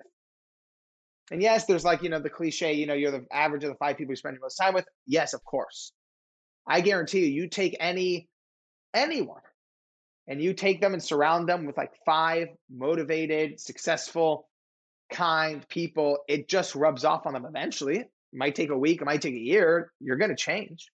[1.32, 3.76] And yes, there's like, you know, the cliche, you know, you're the average of the
[3.76, 4.86] five people you spend your most time with.
[5.06, 5.92] Yes, of course.
[6.68, 8.30] I guarantee you, you take any
[8.94, 9.42] anyone
[10.28, 14.48] and you take them and surround them with like five motivated, successful,
[15.12, 18.06] kind people, it just rubs off on them eventually.
[18.34, 19.92] It might take a week, it might take a year.
[20.00, 20.90] You're going to change.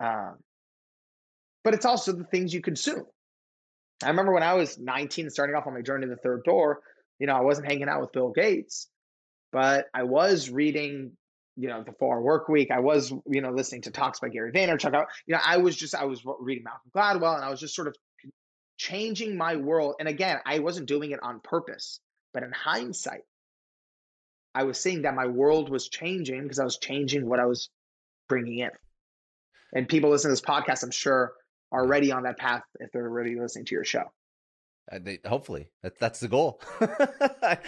[0.00, 0.36] Um,
[1.64, 3.04] but it's also the things you consume.
[4.02, 6.80] I remember when I was 19 starting off on my journey to the third door,
[7.18, 8.88] you know, I wasn't hanging out with Bill Gates,
[9.52, 11.12] but I was reading,
[11.56, 12.70] you know, the four work week.
[12.70, 14.94] I was, you know, listening to talks by Gary Vaynerchuk.
[14.94, 17.74] I, you know, I was just, I was reading Malcolm Gladwell and I was just
[17.74, 17.96] sort of
[18.76, 19.94] changing my world.
[19.98, 22.00] And again, I wasn't doing it on purpose,
[22.34, 23.22] but in hindsight,
[24.56, 27.68] I was seeing that my world was changing because I was changing what I was
[28.26, 28.70] bringing in.
[29.74, 31.34] And people listening to this podcast, I'm sure,
[31.70, 34.04] are already on that path if they're already listening to your show.
[34.90, 36.62] Uh, they, hopefully that's that's the goal.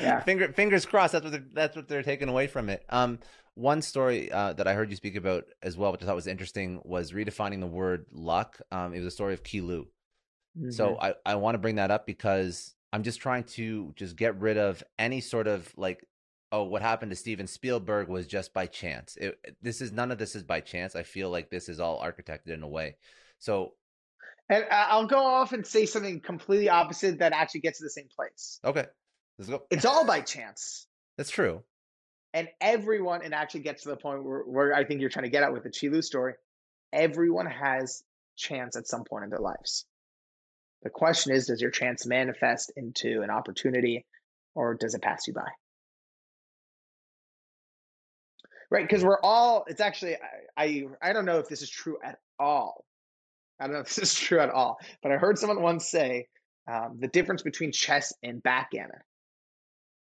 [0.01, 0.20] yeah.
[0.20, 1.12] Finger, fingers crossed.
[1.12, 2.87] That's what they're, that's what they're taking away from it.
[2.88, 3.18] Um,
[3.55, 6.29] one story uh, that I heard you speak about as well, which I thought was
[6.29, 8.59] interesting, was redefining the word luck.
[8.72, 9.88] Um, it was a story of Qi Lu.
[10.57, 10.70] Mm-hmm.
[10.70, 14.40] So I I want to bring that up because I'm just trying to just get
[14.40, 16.07] rid of any sort of like
[16.52, 19.16] oh what happened to Steven Spielberg was just by chance.
[19.16, 20.96] It, this is none of this is by chance.
[20.96, 22.96] I feel like this is all architected in a way.
[23.38, 23.74] So
[24.48, 27.90] and uh, I'll go off and say something completely opposite that actually gets to the
[27.90, 28.61] same place.
[28.64, 28.87] Okay.
[29.38, 29.62] Let's go.
[29.70, 30.87] It's all by chance.
[31.16, 31.62] That's true.
[32.34, 35.30] And everyone, and actually gets to the point where, where I think you're trying to
[35.30, 36.34] get at with the Qi Lu story.
[36.92, 38.02] Everyone has
[38.37, 39.87] chance at some point in their lives.
[40.82, 44.06] The question is, does your chance manifest into an opportunity
[44.54, 45.48] or does it pass you by?
[48.70, 48.87] Right.
[48.87, 50.16] Because we're all, it's actually,
[50.57, 52.85] I, I, I don't know if this is true at all,
[53.61, 56.26] I don't know if this is true at all, but I heard someone once say
[56.70, 59.00] um, the difference between chess and backgammon.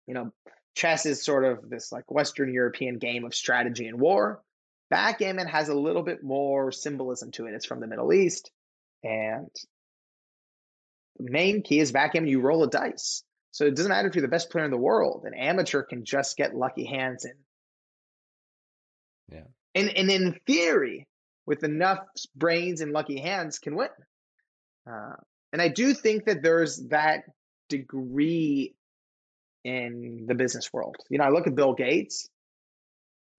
[0.06, 0.32] You know,
[0.74, 4.42] chess is sort of this like Western European game of strategy and war.
[4.90, 7.54] Backgammon has a little bit more symbolism to it.
[7.54, 8.50] It's from the Middle East.
[9.02, 9.50] And
[11.18, 13.22] the main key is backgammon, you roll a dice.
[13.50, 15.24] So it doesn't matter if you're the best player in the world.
[15.26, 17.34] An amateur can just get lucky hands and
[19.30, 19.44] yeah.
[19.74, 21.06] And and in theory,
[21.46, 21.98] with enough
[22.34, 23.88] brains and lucky hands can win.
[24.88, 25.14] Uh,
[25.52, 27.24] and I do think that there's that
[27.68, 28.74] degree
[29.64, 30.96] in the business world.
[31.08, 32.28] You know, I look at Bill Gates.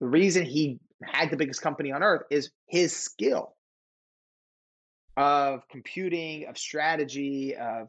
[0.00, 3.54] The reason he had the biggest company on earth is his skill
[5.16, 7.88] of computing, of strategy, of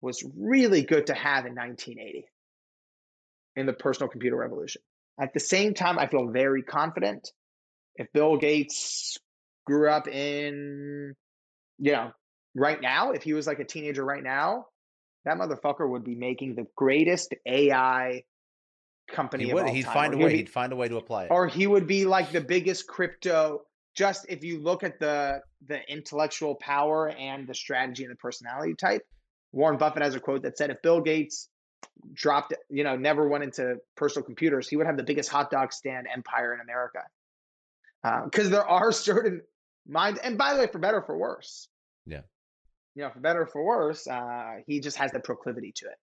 [0.00, 2.26] was really good to have in 1980
[3.56, 4.82] in the personal computer revolution.
[5.20, 7.30] At the same time, I feel very confident
[7.96, 9.18] if Bill Gates
[9.66, 11.14] grew up in,
[11.78, 12.12] you know,
[12.54, 14.66] right now, if he was like a teenager right now,
[15.24, 18.22] that motherfucker would be making the greatest AI
[19.08, 19.44] company.
[19.44, 19.68] He would.
[19.68, 19.94] he'd time.
[19.94, 20.24] find a way.
[20.24, 21.30] He'd, be, he'd find a way to apply it.
[21.30, 23.62] Or he would be like the biggest crypto.
[23.94, 28.74] Just if you look at the the intellectual power and the strategy and the personality
[28.74, 29.02] type,
[29.52, 31.48] Warren Buffett has a quote that said, "If Bill Gates
[32.12, 35.72] dropped, you know, never went into personal computers, he would have the biggest hot dog
[35.72, 37.00] stand empire in America."
[38.24, 39.42] Because uh, there are certain
[39.86, 41.68] mind and by the way for better or for worse.
[42.06, 42.22] Yeah.
[42.94, 45.98] You know for better or for worse uh he just has the proclivity to it.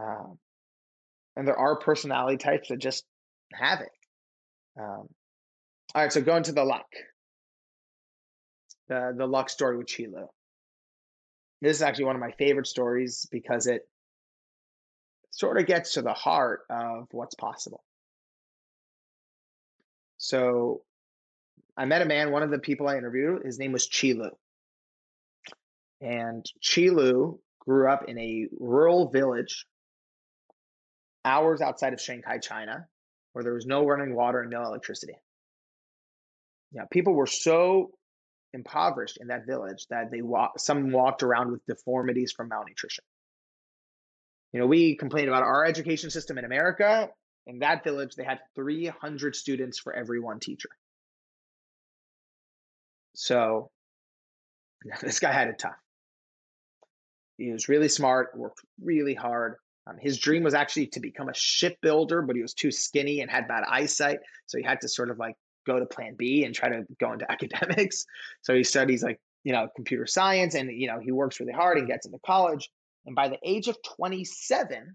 [0.00, 0.38] Um
[1.36, 3.04] and there are personality types that just
[3.54, 3.88] have it.
[4.78, 5.08] Um,
[5.94, 6.86] all right, so going to the luck,
[8.88, 10.06] the the luck story with Qi
[11.60, 13.86] This is actually one of my favorite stories because it
[15.32, 17.82] sort of gets to the heart of what's possible.
[20.18, 20.82] So
[21.76, 24.30] I met a man, one of the people I interviewed, his name was Qi Lu.
[26.00, 29.66] And Qi Lu grew up in a rural village
[31.24, 32.86] hours outside of Shanghai, China,
[33.32, 35.14] where there was no running water and no electricity.
[36.72, 37.90] Yeah, people were so
[38.52, 43.04] impoverished in that village that they walk, some walked around with deformities from malnutrition.
[44.52, 47.08] You know, we complain about our education system in America.
[47.46, 50.68] In that village, they had 300 students for every one teacher.
[53.14, 53.70] So
[55.00, 55.72] this guy had it tough.
[57.38, 59.56] He was really smart, worked really hard.
[59.86, 63.30] Um, his dream was actually to become a shipbuilder, but he was too skinny and
[63.30, 64.18] had bad eyesight.
[64.46, 65.34] So he had to sort of like
[65.66, 68.04] go to plan B and try to go into academics.
[68.42, 71.78] So he studies like, you know, computer science and, you know, he works really hard
[71.78, 72.70] and gets into college.
[73.06, 74.94] And by the age of 27,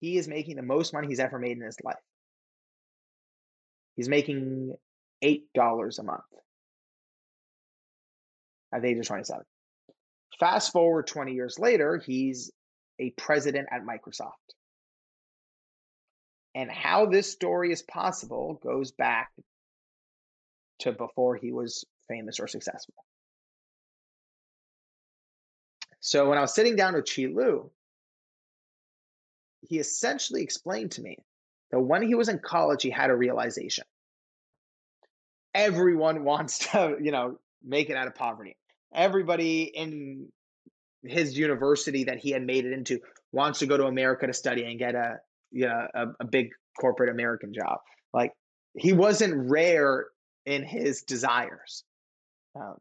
[0.00, 1.96] he is making the most money he's ever made in his life.
[3.96, 4.74] He's making
[5.22, 6.22] $8 a month
[8.72, 9.44] at the age of 27.
[10.38, 12.52] Fast forward 20 years later, he's
[13.00, 14.32] a president at Microsoft.
[16.54, 19.30] And how this story is possible goes back
[20.80, 22.94] to before he was famous or successful.
[26.00, 27.70] So when I was sitting down with Qi Lu,
[29.68, 31.16] he essentially explained to me
[31.70, 33.84] that when he was in college, he had a realization.
[35.54, 38.56] Everyone wants to, you know, make it out of poverty.
[38.94, 40.28] Everybody in
[41.02, 43.00] his university that he had made it into
[43.32, 45.16] wants to go to America to study and get a
[45.50, 47.78] you know a, a big corporate American job.
[48.12, 48.32] Like
[48.74, 50.06] he wasn't rare
[50.46, 51.84] in his desires.
[52.56, 52.76] Um,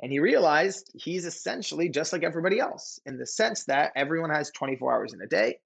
[0.00, 4.50] and he realized he's essentially just like everybody else in the sense that everyone has
[4.50, 5.58] 24 hours in a day.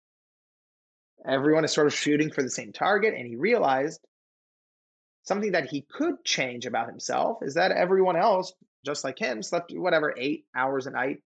[1.26, 3.14] Everyone is sort of shooting for the same target.
[3.14, 4.00] And he realized
[5.22, 8.52] something that he could change about himself is that everyone else,
[8.84, 11.22] just like him, slept whatever, eight hours a night,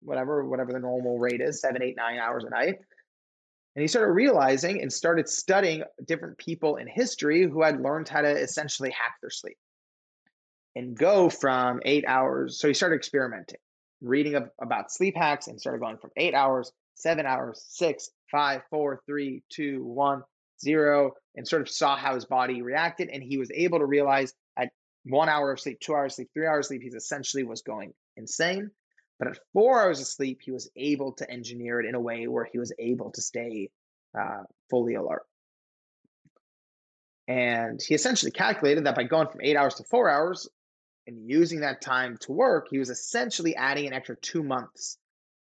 [0.00, 2.78] whatever, whatever the normal rate is, seven, eight, nine hours a night.
[3.74, 8.22] And he started realizing and started studying different people in history who had learned how
[8.22, 9.58] to essentially hack their sleep
[10.76, 12.60] and go from eight hours.
[12.60, 13.58] So he started experimenting,
[14.02, 19.00] reading about sleep hacks and started going from eight hours, seven hours, six, five, four,
[19.06, 20.22] three, two, one,
[20.60, 23.08] zero, and sort of saw how his body reacted.
[23.08, 24.68] And he was able to realize at
[25.04, 28.70] one hour of sleep, two hours sleep, three hours sleep, he essentially was going insane.
[29.18, 32.26] But at four hours of sleep, he was able to engineer it in a way
[32.26, 33.70] where he was able to stay
[34.18, 35.22] uh, fully alert.
[37.28, 40.46] And he essentially calculated that by going from eight hours to four hours,
[41.06, 44.98] and using that time to work, he was essentially adding an extra two months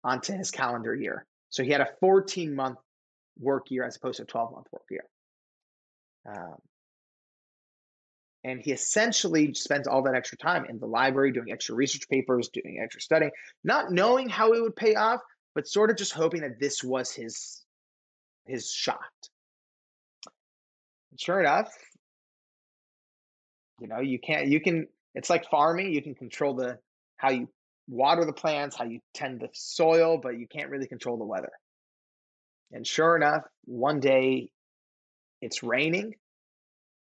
[0.03, 1.25] onto his calendar year.
[1.49, 2.77] So he had a 14 month
[3.39, 5.05] work year as opposed to a 12 month work year.
[6.27, 6.55] Um,
[8.43, 12.49] and he essentially spends all that extra time in the library doing extra research papers,
[12.49, 13.31] doing extra studying,
[13.63, 15.19] not knowing how it would pay off,
[15.55, 17.63] but sort of just hoping that this was his
[18.45, 18.99] his shot.
[21.17, 21.73] Sure enough,
[23.79, 25.93] you know, you can't you can it's like farming.
[25.93, 26.77] You can control the
[27.17, 27.49] how you
[27.87, 31.51] water the plants, how you tend the soil, but you can't really control the weather.
[32.71, 34.51] And sure enough, one day
[35.41, 36.15] it's raining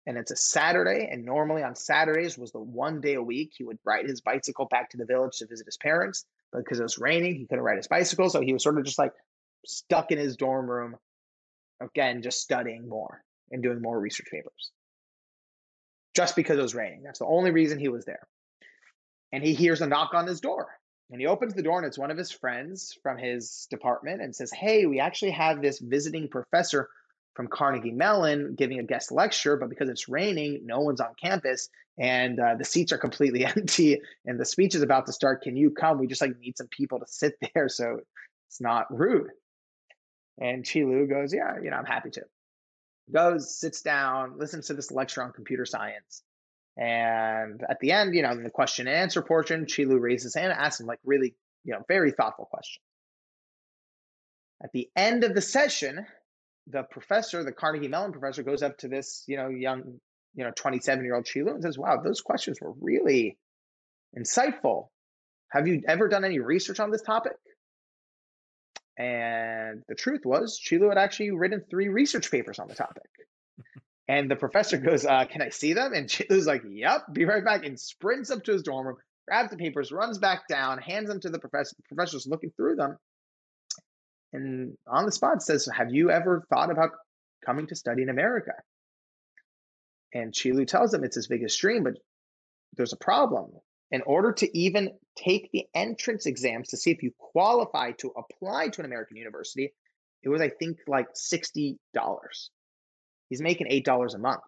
[0.05, 1.09] and it's a Saturday.
[1.11, 4.65] And normally on Saturdays was the one day a week he would ride his bicycle
[4.65, 6.25] back to the village to visit his parents.
[6.53, 8.29] But because it was raining, he couldn't ride his bicycle.
[8.29, 9.13] So he was sort of just like
[9.65, 10.95] stuck in his dorm room,
[11.81, 14.71] again, just studying more and doing more research papers
[16.17, 17.03] just because it was raining.
[17.03, 18.27] That's the only reason he was there.
[19.31, 20.67] And he hears a knock on his door.
[21.11, 24.35] And he opens the door, and it's one of his friends from his department and
[24.35, 26.89] says, Hey, we actually have this visiting professor
[27.35, 31.69] from Carnegie Mellon giving a guest lecture, but because it's raining, no one's on campus
[31.99, 35.43] and uh, the seats are completely empty and the speech is about to start.
[35.43, 35.99] Can you come?
[35.99, 37.99] We just like need some people to sit there so
[38.49, 39.29] it's not rude.
[40.39, 42.23] And Qi Lu goes, Yeah, you know, I'm happy to
[43.11, 46.23] goes, sits down, listens to this lecture on computer science.
[46.77, 50.25] And at the end, you know, in the question and answer portion, Qi Lu raises
[50.25, 52.81] his hand and asks him like really, you know, very thoughtful question.
[54.63, 56.05] At the end of the session,
[56.67, 59.99] the professor, the Carnegie Mellon professor, goes up to this, you know, young,
[60.35, 63.37] you know, 27 year old Qi Lu and says, Wow, those questions were really
[64.17, 64.89] insightful.
[65.49, 67.33] Have you ever done any research on this topic?
[68.97, 73.03] And the truth was, Qi Lu had actually written three research papers on the topic.
[74.07, 75.93] and the professor goes, uh, Can I see them?
[75.93, 77.63] And Qi Lu's like, Yep, be right back.
[77.63, 81.19] And sprints up to his dorm room, grabs the papers, runs back down, hands them
[81.21, 81.75] to the professor.
[81.77, 82.97] The professor's looking through them.
[84.33, 86.91] And on the spot says, Have you ever thought about
[87.45, 88.53] coming to study in America?
[90.13, 91.93] And Qi Lu tells him it's his biggest dream, but
[92.75, 93.51] there's a problem.
[93.91, 98.69] In order to even take the entrance exams to see if you qualify to apply
[98.69, 99.73] to an American university,
[100.23, 101.77] it was, I think, like $60.
[103.29, 104.41] He's making $8 a month,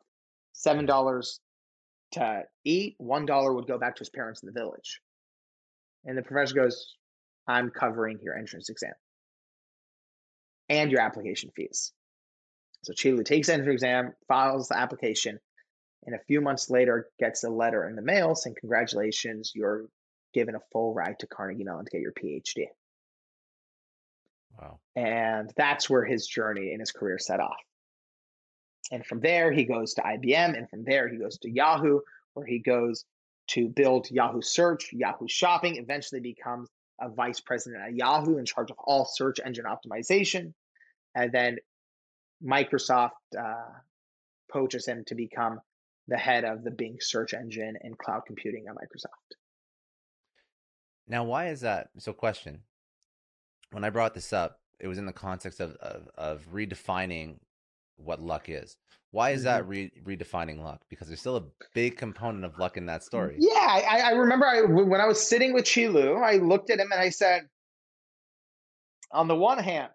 [0.55, 1.39] $7
[2.11, 5.01] to eat, $1 would go back to his parents in the village.
[6.05, 6.95] And the professor goes,
[7.47, 8.93] I'm covering your entrance exam
[10.69, 11.93] and your application fees.
[12.83, 15.39] So Qi Lu takes the entrance exam, files the application,
[16.05, 19.85] and a few months later gets a letter in the mail saying, Congratulations, you're
[20.33, 22.67] given a full ride to Carnegie Mellon to get your PhD.
[24.59, 24.79] Wow.
[24.95, 27.57] And that's where his journey and his career set off.
[28.91, 30.57] And from there, he goes to IBM.
[30.57, 31.99] And from there, he goes to Yahoo,
[32.33, 33.05] where he goes
[33.49, 36.69] to build Yahoo Search, Yahoo Shopping, eventually becomes
[37.01, 40.53] a vice president at Yahoo in charge of all search engine optimization.
[41.15, 41.57] And then
[42.43, 43.71] Microsoft uh,
[44.51, 45.59] poaches him to become
[46.09, 49.37] the head of the Bing search engine and cloud computing at Microsoft.
[51.07, 51.89] Now, why is that?
[51.97, 52.61] So, question.
[53.71, 57.37] When I brought this up, it was in the context of of, of redefining
[57.97, 58.77] what luck is.
[59.11, 59.45] Why is mm-hmm.
[59.45, 60.81] that re- redefining luck?
[60.89, 61.43] Because there's still a
[61.73, 63.35] big component of luck in that story.
[63.39, 66.79] Yeah, I, I remember I, when I was sitting with Qi Lu, I looked at
[66.79, 67.47] him and I said,
[69.11, 69.91] on the one hand,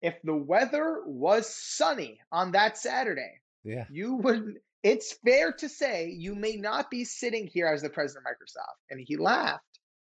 [0.00, 6.10] if the weather was sunny on that Saturday, yeah, you would it's fair to say
[6.10, 8.78] you may not be sitting here as the president of Microsoft.
[8.90, 9.64] And he laughed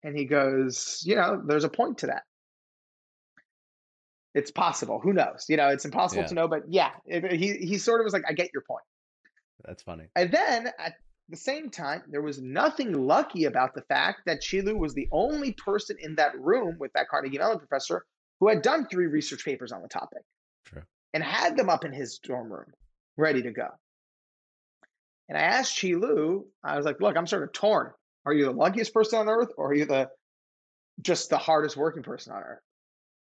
[0.02, 2.22] and he goes, you know, there's a point to that.
[4.34, 5.00] It's possible.
[5.00, 5.46] Who knows?
[5.48, 6.28] You know, it's impossible yeah.
[6.28, 8.84] to know, but yeah, it, he, he sort of was like, I get your point.
[9.64, 10.04] That's funny.
[10.14, 10.94] And then at
[11.28, 15.08] the same time, there was nothing lucky about the fact that Qi Lu was the
[15.10, 18.04] only person in that room with that Carnegie Mellon professor
[18.38, 20.22] who had done three research papers on the topic.
[20.64, 20.82] True.
[21.14, 22.72] And had them up in his dorm room
[23.16, 23.68] ready to go.
[25.28, 27.90] And I asked Qi Lu, I was like, look, I'm sort of torn.
[28.24, 30.08] Are you the luckiest person on earth or are you the
[31.00, 32.62] just the hardest working person on earth?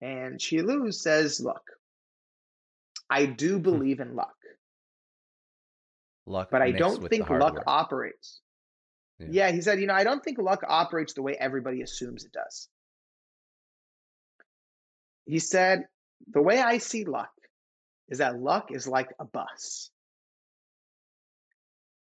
[0.00, 1.62] And Qi Lu says, look,
[3.08, 3.62] I do hmm.
[3.62, 4.34] believe in luck.
[6.26, 7.64] Luck, but I don't think luck work.
[7.66, 8.40] operates.
[9.18, 9.26] Yeah.
[9.30, 12.32] yeah, he said, you know, I don't think luck operates the way everybody assumes it
[12.32, 12.68] does.
[15.26, 15.86] He said,
[16.32, 17.32] the way I see luck
[18.08, 19.90] is that luck is like a bus.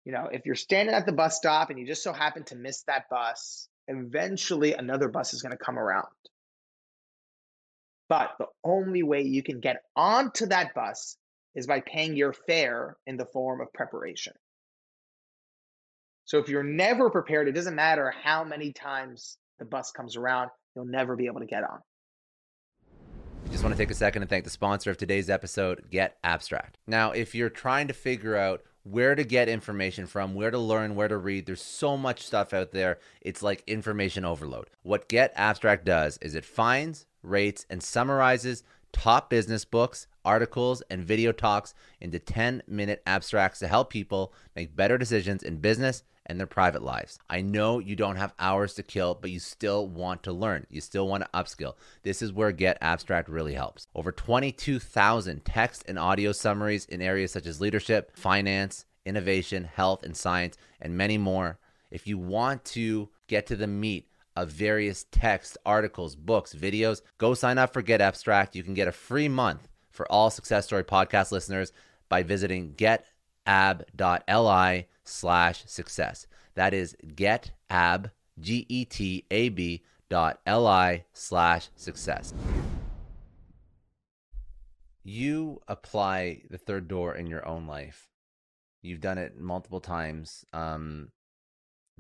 [0.06, 2.56] You know, if you're standing at the bus stop and you just so happen to
[2.56, 6.08] miss that bus, eventually another bus is going to come around.
[8.10, 11.18] But the only way you can get onto that bus
[11.56, 14.34] is by paying your fare in the form of preparation.
[16.26, 20.50] So if you're never prepared, it doesn't matter how many times the bus comes around,
[20.76, 21.80] you'll never be able to get on.
[23.52, 26.78] Just want to take a second and thank the sponsor of today's episode, Get Abstract.
[26.88, 30.96] Now, if you're trying to figure out where to get information from, where to learn,
[30.96, 31.46] where to read.
[31.46, 33.00] There's so much stuff out there.
[33.22, 34.70] It's like information overload.
[34.84, 41.04] What Get Abstract does is it finds, rates, and summarizes top business books, articles, and
[41.04, 46.40] video talks into 10 minute abstracts to help people make better decisions in business and
[46.40, 47.20] their private lives.
[47.30, 50.66] I know you don't have hours to kill, but you still want to learn.
[50.70, 51.74] You still want to upskill.
[52.04, 53.88] This is where Get Abstract really helps.
[53.96, 60.16] Over 22,000 text and audio summaries in areas such as leadership, finance, innovation, health, and
[60.16, 61.60] science, and many more.
[61.92, 67.34] If you want to get to the meat of various text, articles, books, videos, go
[67.34, 68.56] sign up for Get Abstract.
[68.56, 71.72] You can get a free month for all Success Story podcast listeners
[72.10, 73.06] by visiting getab.li
[75.06, 76.28] slash success.
[76.56, 82.34] That is getab, G E T A B dot L I slash success.
[85.04, 88.10] You apply the third door in your own life.
[88.82, 90.46] You've done it multiple times.
[90.54, 91.10] Um,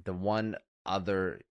[0.03, 1.41] the one other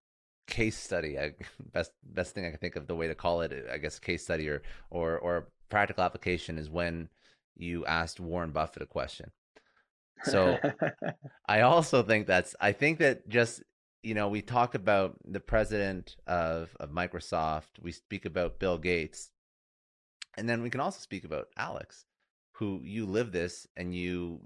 [0.47, 1.33] case study, I,
[1.73, 4.25] best best thing I can think of the way to call it, I guess, case
[4.25, 7.09] study or or or practical application is when
[7.57, 9.31] you asked Warren Buffett a question.
[10.25, 10.59] So
[11.49, 13.63] I also think that's I think that just
[14.03, 19.31] you know we talk about the president of of Microsoft, we speak about Bill Gates,
[20.37, 22.05] and then we can also speak about Alex,
[22.53, 24.41] who you live this and you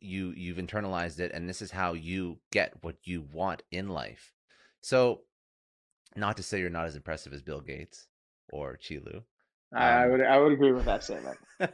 [0.00, 4.32] you you've internalized it, and this is how you get what you want in life.
[4.80, 5.22] So,
[6.16, 8.08] not to say you're not as impressive as Bill Gates
[8.52, 9.22] or Qi Lu.
[9.74, 11.38] I, Um, would I would agree with that statement.
[11.60, 11.66] I,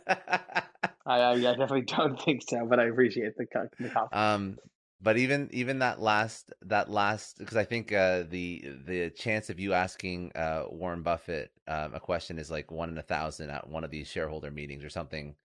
[1.07, 3.46] I, I definitely don't think so, but I appreciate the,
[3.80, 4.12] the compliment.
[4.12, 4.59] um,
[5.01, 9.61] but even even that last that last because I think uh, the the chance of
[9.61, 13.68] you asking uh, Warren Buffett um, a question is like one in a thousand at
[13.68, 15.36] one of these shareholder meetings or something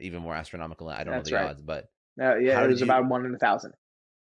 [0.00, 0.88] even more astronomical.
[0.88, 1.50] I don't That's know the right.
[1.50, 1.90] odds, but
[2.20, 3.74] Uh, yeah, it was you- about one in a thousand.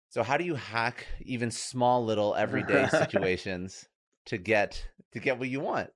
[0.10, 3.88] so how do you hack even small little everyday situations
[4.26, 5.90] to get to get what you want?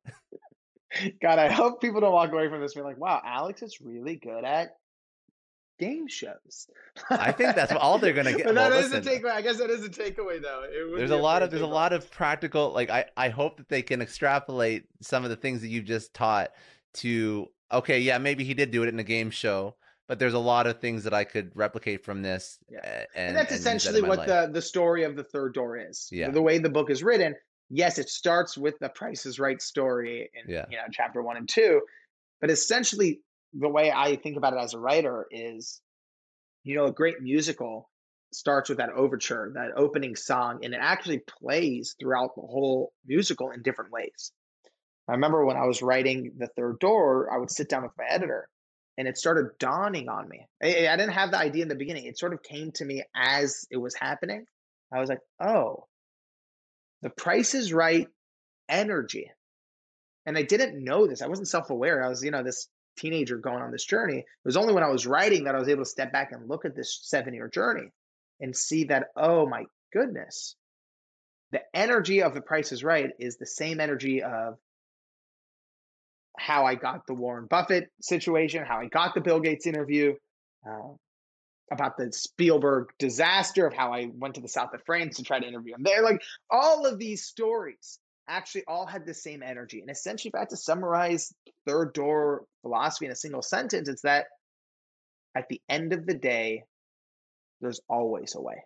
[1.21, 4.15] God, I hope people don't walk away from this being like, "Wow, Alex is really
[4.15, 4.75] good at
[5.79, 6.67] game shows."
[7.09, 8.45] I think that's all they're gonna get.
[8.45, 9.31] But that Well, is a takeaway.
[9.31, 10.63] I guess that is a takeaway, though.
[10.69, 13.69] It there's a lot of there's a lot of practical like I I hope that
[13.69, 16.51] they can extrapolate some of the things that you've just taught
[16.95, 19.75] to okay yeah maybe he did do it in a game show
[20.07, 22.81] but there's a lot of things that I could replicate from this Yeah.
[22.83, 24.27] and, and, that's and use that essentially what life.
[24.27, 26.07] the the story of the third door is.
[26.11, 26.29] Yeah.
[26.29, 27.33] The way the book is written,
[27.69, 30.65] yes, it starts with the Price is Right story in Yeah.
[30.69, 31.81] you know chapter one and two,
[32.41, 33.21] but essentially
[33.53, 35.81] the way I think about it as a writer is,
[36.63, 37.89] you know, a great musical
[38.33, 43.51] starts with that overture, that opening song, and it actually plays throughout the whole musical
[43.51, 44.31] in different ways.
[45.07, 48.05] I remember when I was writing the third door, I would sit down with my
[48.09, 48.49] editor
[48.97, 50.47] and it started dawning on me.
[50.63, 52.05] I, I didn't have the idea in the beginning.
[52.05, 54.45] It sort of came to me as it was happening.
[54.91, 55.87] I was like, oh,
[57.03, 58.07] the price is right
[58.69, 59.29] energy.
[60.25, 61.21] And I didn't know this.
[61.21, 62.03] I wasn't self aware.
[62.03, 64.19] I was, you know, this teenager going on this journey.
[64.19, 66.47] It was only when I was writing that I was able to step back and
[66.47, 67.91] look at this seven year journey
[68.39, 70.55] and see that, oh my goodness,
[71.51, 74.57] the energy of the price is right is the same energy of
[76.37, 80.15] how I got the Warren Buffett situation, how I got the Bill Gates interview,
[80.67, 80.93] uh,
[81.71, 85.39] about the Spielberg disaster, of how I went to the south of France to try
[85.39, 86.03] to interview him there.
[86.03, 89.81] Like all of these stories actually all had the same energy.
[89.81, 91.33] And essentially, if I had to summarize
[91.65, 94.27] third door philosophy in a single sentence, it's that
[95.35, 96.63] at the end of the day,
[97.61, 98.63] there's always a way.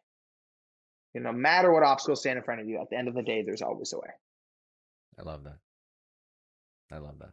[1.13, 3.15] You know, no matter what obstacles stand in front of you, at the end of
[3.15, 4.09] the day, there's always a way.
[5.19, 5.57] I love that.
[6.91, 7.31] I love that.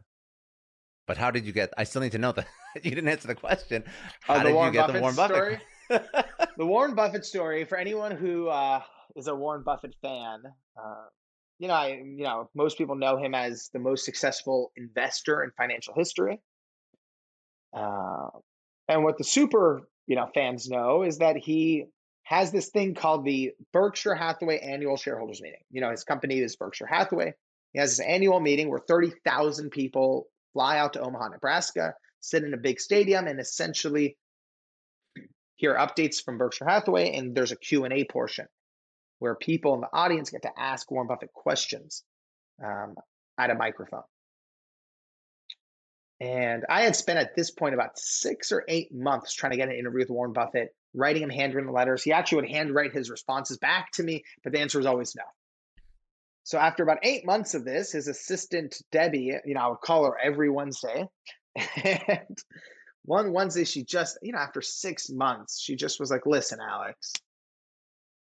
[1.07, 1.73] But how did you get?
[1.77, 2.47] I still need to know that
[2.83, 3.83] you didn't answer the question.
[4.21, 5.61] How Uh, the did Warren you get the Buffett Warren Buffett?
[6.57, 8.81] The Warren Buffett story for anyone who uh,
[9.15, 10.41] is a Warren Buffett fan,
[10.81, 11.05] uh,
[11.59, 15.51] you know, I, you know, most people know him as the most successful investor in
[15.57, 16.41] financial history.
[17.73, 18.29] Uh,
[18.87, 21.85] and what the super, you know, fans know is that he
[22.23, 25.59] has this thing called the Berkshire Hathaway Annual Shareholders Meeting.
[25.71, 27.33] You know, his company is Berkshire Hathaway.
[27.73, 32.53] He has this annual meeting where 30,000 people fly out to Omaha, Nebraska, sit in
[32.53, 34.17] a big stadium, and essentially
[35.57, 37.13] hear updates from Berkshire Hathaway.
[37.13, 38.47] And there's a Q&A portion
[39.19, 42.03] where people in the audience get to ask Warren Buffett questions
[42.63, 42.95] um,
[43.37, 44.03] at a microphone.
[46.21, 49.67] And I had spent at this point about six or eight months trying to get
[49.67, 52.01] an interview with Warren Buffett, writing him handwritten letters.
[52.01, 55.23] He actually would handwrite his responses back to me, but the answer was always no.
[56.45, 60.05] So after about eight months of this, his assistant Debbie, you know, I would call
[60.05, 61.07] her every Wednesday.
[62.07, 62.37] And
[63.03, 67.13] one Wednesday, she just, you know, after six months, she just was like, listen, Alex,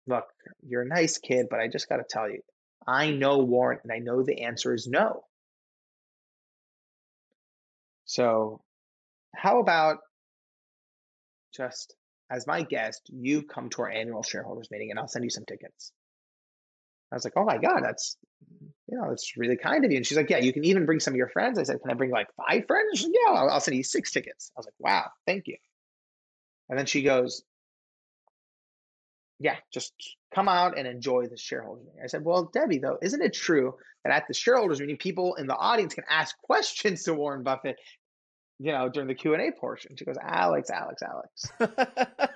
[0.08, 0.26] look,
[0.62, 2.42] you're a nice kid, but I just got to tell you,
[2.86, 5.24] I know Warren and I know the answer is no.
[8.06, 8.62] So,
[9.36, 10.00] how about
[11.56, 11.96] just
[12.30, 15.46] as my guest, you come to our annual shareholders meeting and I'll send you some
[15.46, 15.92] tickets.
[17.14, 18.18] I was like, oh my God, that's,
[18.90, 19.98] you know, that's really kind of you.
[19.98, 21.60] And she's like, yeah, you can even bring some of your friends.
[21.60, 23.02] I said, can I bring like five friends?
[23.04, 24.52] Yeah, I'll, I'll send you six tickets.
[24.56, 25.58] I was like, wow, thank you.
[26.70, 27.44] And then she goes,
[29.40, 29.94] yeah, just
[30.34, 32.02] come out and enjoy the shareholders meeting.
[32.04, 35.48] I said, well, Debbie, though, isn't it true that at the shareholders meeting, people in
[35.48, 37.76] the audience can ask questions to Warren Buffett,
[38.60, 39.96] you know, during the Q&A portion?
[39.98, 41.78] She goes, Alex, Alex, Alex.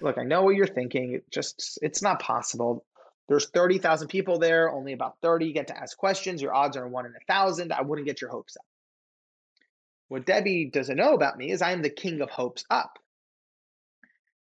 [0.00, 1.14] Look, I know what you're thinking.
[1.14, 2.84] It just, it's not possible.
[3.28, 4.70] There's 30,000 people there.
[4.70, 6.42] Only about 30 get to ask questions.
[6.42, 7.72] Your odds are one in a thousand.
[7.72, 8.64] I wouldn't get your hopes up.
[10.08, 12.98] What Debbie doesn't know about me is I am the king of hopes up.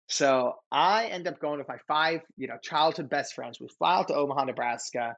[0.09, 3.59] So I end up going with my five, you know, childhood best friends.
[3.59, 5.17] We fly out to Omaha, Nebraska.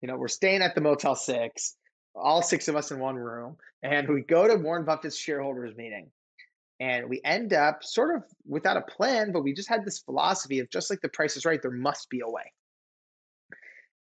[0.00, 1.76] You know, we're staying at the Motel Six,
[2.14, 6.10] all six of us in one room, and we go to Warren Buffett's shareholders meeting.
[6.82, 10.58] And we end up sort of without a plan, but we just had this philosophy
[10.58, 12.52] of just like the price is right, there must be a way.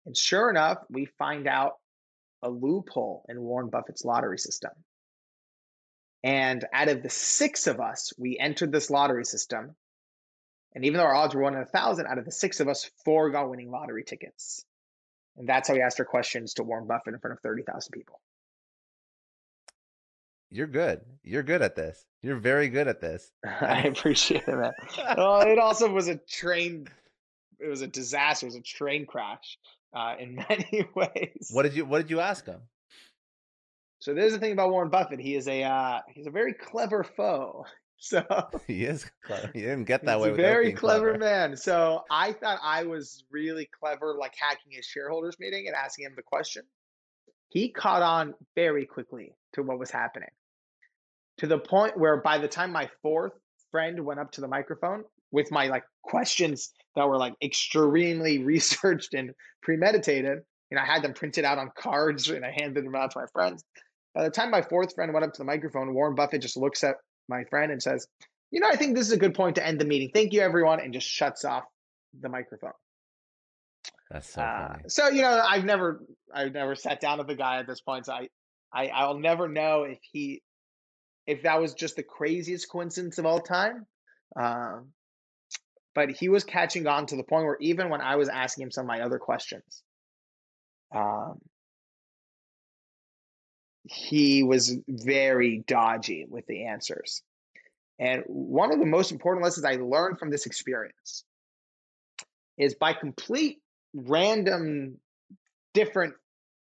[0.08, 1.74] And sure enough, we find out
[2.42, 4.72] a loophole in Warren Buffett's lottery system.
[6.24, 9.76] And out of the six of us, we entered this lottery system.
[10.74, 12.68] And even though our odds were one in a thousand, out of the six of
[12.68, 14.66] us, four got winning lottery tickets.
[15.38, 18.20] And that's how we asked our questions to Warren Buffett in front of 30,000 people.
[20.52, 21.02] You're good.
[21.24, 22.06] You're good at this.
[22.22, 23.32] You're very good at this.
[23.62, 24.72] I appreciate it, man.
[25.18, 26.88] well, it also was a train.
[27.60, 28.46] It was a disaster.
[28.46, 29.58] It was a train crash
[29.96, 31.50] uh, in many ways.
[31.52, 32.60] What did you What did you ask him?
[34.00, 35.20] So there's the thing about Warren Buffett.
[35.20, 37.66] He is a uh, he's a very clever foe.
[38.04, 38.26] So
[38.66, 39.52] he is clever.
[39.54, 40.32] He didn't get that he's way.
[40.32, 41.56] a very clever, clever man.
[41.56, 46.14] So I thought I was really clever, like hacking his shareholders meeting and asking him
[46.16, 46.64] the question.
[47.50, 50.30] He caught on very quickly to what was happening,
[51.42, 53.34] to the point where by the time my fourth
[53.72, 59.14] friend went up to the microphone with my like questions that were like extremely researched
[59.14, 59.32] and
[59.64, 60.40] premeditated,
[60.70, 63.26] and I had them printed out on cards and I handed them out to my
[63.34, 63.64] friends.
[64.14, 66.84] By the time my fourth friend went up to the microphone, Warren Buffett just looks
[66.84, 66.96] at
[67.28, 68.06] my friend and says,
[68.52, 70.12] You know, I think this is a good point to end the meeting.
[70.14, 71.64] Thank you, everyone, and just shuts off
[72.20, 72.74] the microphone.
[74.12, 74.84] That's so Uh, funny.
[74.90, 78.06] so you know, I've never, I've never sat down with the guy at this point.
[78.06, 78.28] So I,
[78.74, 80.42] I, I'll never know if he,
[81.28, 83.86] if that was just the craziest coincidence of all time.
[84.36, 84.88] Um,
[85.94, 88.72] but he was catching on to the point where even when I was asking him
[88.72, 89.84] some of my other questions,
[90.96, 91.40] um,
[93.84, 97.24] he was very dodgy with the answers.
[98.00, 101.24] And one of the most important lessons I learned from this experience
[102.58, 103.60] is by complete
[103.94, 104.98] random
[105.74, 106.14] different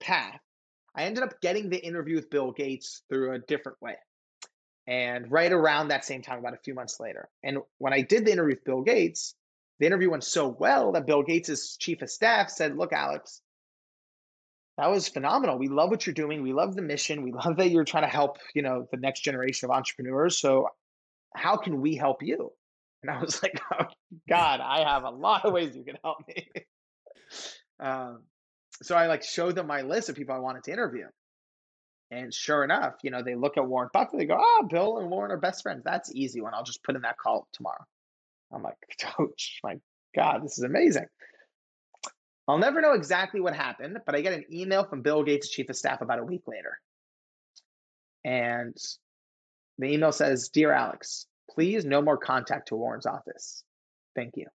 [0.01, 0.41] path,
[0.95, 3.97] I ended up getting the interview with Bill Gates through a different way.
[4.91, 7.29] And right around that same time, about a few months later.
[7.45, 9.37] And when I did the interview with Bill Gates,
[9.79, 13.41] the interview went so well that Bill Gates' chief of staff said, Look, Alex,
[14.79, 15.59] that was phenomenal.
[15.59, 16.43] We love what you're doing.
[16.43, 17.23] We love the mission.
[17.23, 20.39] We love that you're trying to help, you know, the next generation of entrepreneurs.
[20.41, 20.67] So
[21.37, 22.51] how can we help you?
[23.03, 23.85] And I was like, oh,
[24.29, 26.49] God, I have a lot of ways you can help me.
[27.81, 28.25] um,
[28.83, 31.07] so I like showed them my list of people I wanted to interview.
[32.11, 35.11] And sure enough, you know, they look at Warren Buffett, they go, oh, Bill and
[35.11, 35.83] Warren are best friends.
[35.85, 36.55] That's easy one.
[36.55, 37.85] I'll just put in that call tomorrow.
[38.53, 38.77] I'm like,
[39.17, 39.77] coach, my
[40.15, 41.07] God, this is amazing.
[42.49, 45.69] I'll never know exactly what happened, but I get an email from Bill Gates' chief
[45.69, 46.79] of staff about a week later.
[48.25, 48.77] And
[49.79, 53.63] the email says, Dear Alex, please no more contact to Warren's office.
[54.17, 54.47] Thank you.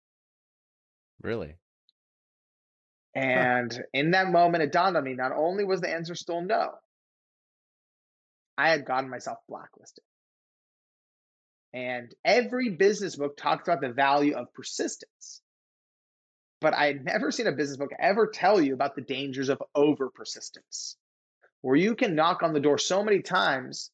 [1.21, 1.55] Really?
[3.15, 6.73] And in that moment, it dawned on me not only was the answer still no,
[8.57, 10.03] I had gotten myself blacklisted.
[11.73, 15.41] And every business book talks about the value of persistence.
[16.61, 19.61] But I had never seen a business book ever tell you about the dangers of
[19.75, 20.97] over persistence,
[21.61, 23.91] where you can knock on the door so many times,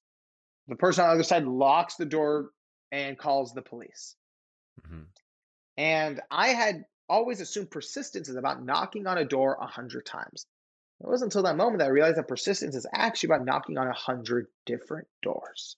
[0.67, 2.51] the person on the other side locks the door
[2.91, 4.15] and calls the police.
[4.81, 5.07] Mhm.
[5.77, 10.45] And I had always assumed persistence is about knocking on a door a hundred times.
[11.03, 13.87] It wasn't until that moment that I realized that persistence is actually about knocking on
[13.87, 15.75] a hundred different doors.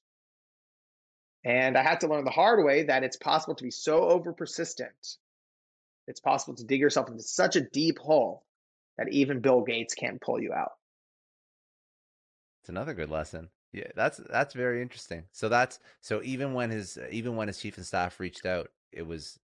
[1.45, 4.33] And I had to learn the hard way that it's possible to be so over
[4.33, 5.17] persistent.
[6.07, 8.43] It's possible to dig yourself into such a deep hole
[8.97, 10.73] that even Bill Gates can't pull you out.
[12.61, 13.49] It's another good lesson.
[13.71, 15.23] Yeah, that's that's very interesting.
[15.31, 19.07] So that's so even when his even when his chief of staff reached out, it
[19.07, 19.39] was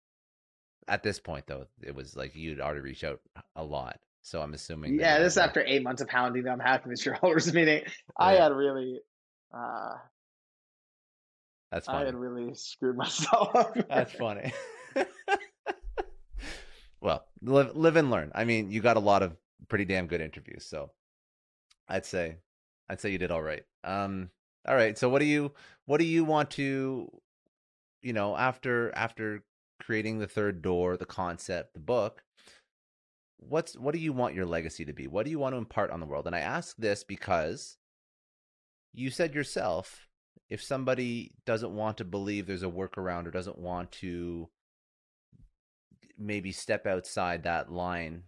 [0.87, 3.21] at this point though, it was like you'd already reached out
[3.57, 3.99] a lot.
[4.25, 4.99] So I'm assuming.
[4.99, 7.83] Yeah, this is after eight months of hounding them, hacking the shareholders meeting.
[8.19, 9.01] I had really,
[9.55, 9.97] uh,
[11.71, 11.99] That's funny.
[11.99, 13.77] I had really screwed myself up.
[13.87, 14.51] That's funny.
[17.03, 18.33] well, live live and learn.
[18.35, 19.37] I mean, you got a lot of
[19.69, 20.91] pretty damn good interviews, so
[21.87, 22.39] I'd say
[22.89, 23.65] I'd say you did all right.
[23.85, 24.31] Um
[24.67, 24.97] all right.
[24.97, 25.53] So what do you
[25.85, 27.11] what do you want to
[28.01, 29.43] you know, after after
[29.83, 32.23] creating the third door, the concept, the book,
[33.49, 35.07] what's what do you want your legacy to be?
[35.07, 36.27] What do you want to impart on the world?
[36.27, 37.79] And I ask this because
[38.93, 40.09] you said yourself
[40.51, 44.51] if somebody doesn't want to believe there's a workaround or doesn't want to
[46.19, 48.25] maybe step outside that line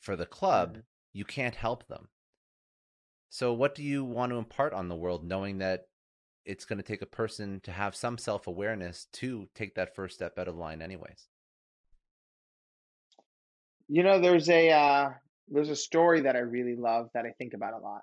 [0.00, 0.84] for the club, Mhm.
[1.12, 2.08] you can't help them.
[3.28, 5.88] So, what do you want to impart on the world, knowing that
[6.44, 10.14] it's going to take a person to have some self awareness to take that first
[10.14, 11.28] step out of line, anyways?
[13.88, 15.10] You know, there's a uh,
[15.48, 18.02] there's a story that I really love that I think about a lot,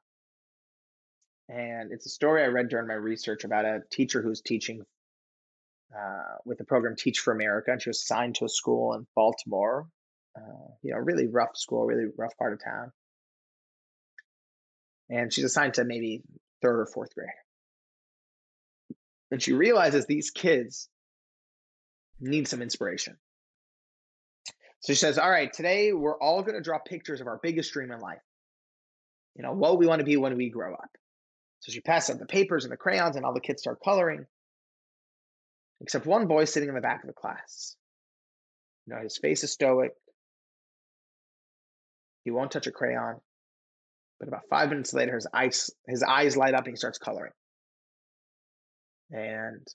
[1.49, 4.81] and it's a story I read during my research about a teacher who's teaching
[5.93, 9.05] uh, with the program Teach for America, and she was assigned to a school in
[9.15, 9.87] Baltimore.
[10.37, 12.91] Uh, you know, really rough school, really rough part of town,
[15.09, 16.23] and she's assigned to maybe
[16.61, 17.27] third or fourth grade,
[19.31, 20.87] and she realizes these kids
[22.21, 23.17] need some inspiration.
[24.83, 27.71] So she says, All right, today we're all going to draw pictures of our biggest
[27.71, 28.21] dream in life.
[29.35, 30.89] You know, what we want to be when we grow up.
[31.61, 34.25] So she passes out the papers and the crayons, and all the kids start coloring,
[35.79, 37.77] except one boy sitting in the back of the class.
[38.85, 39.93] You know, his face is stoic.
[42.25, 43.21] He won't touch a crayon.
[44.19, 47.31] But about five minutes later, his eyes his eyes light up and he starts coloring.
[49.11, 49.65] And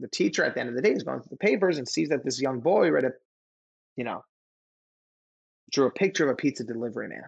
[0.00, 2.10] the teacher at the end of the day is going through the papers and sees
[2.10, 3.10] that this young boy read a,
[3.96, 4.24] you know,
[5.72, 7.24] drew a picture of a pizza delivery man.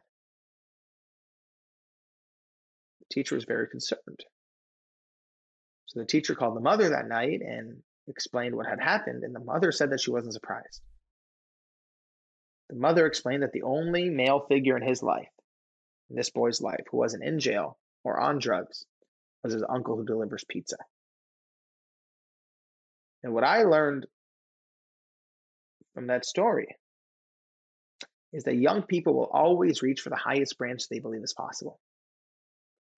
[3.01, 4.25] The teacher was very concerned.
[5.87, 9.41] So the teacher called the mother that night and explained what had happened, and the
[9.41, 10.81] mother said that she wasn't surprised.
[12.68, 15.29] The mother explained that the only male figure in his life,
[16.09, 18.85] in this boy's life, who wasn't in jail or on drugs,
[19.43, 20.77] was his uncle who delivers pizza.
[23.23, 24.07] And what I learned
[25.95, 26.77] from that story
[28.33, 31.81] is that young people will always reach for the highest branch they believe is possible.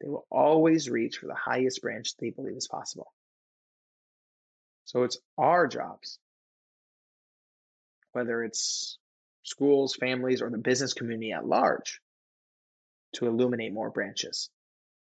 [0.01, 3.13] They will always reach for the highest branch they believe is possible.
[4.85, 6.19] So it's our jobs,
[8.13, 8.99] whether it's
[9.45, 12.01] schools, families, or the business community at large,
[13.15, 14.51] to illuminate more branches.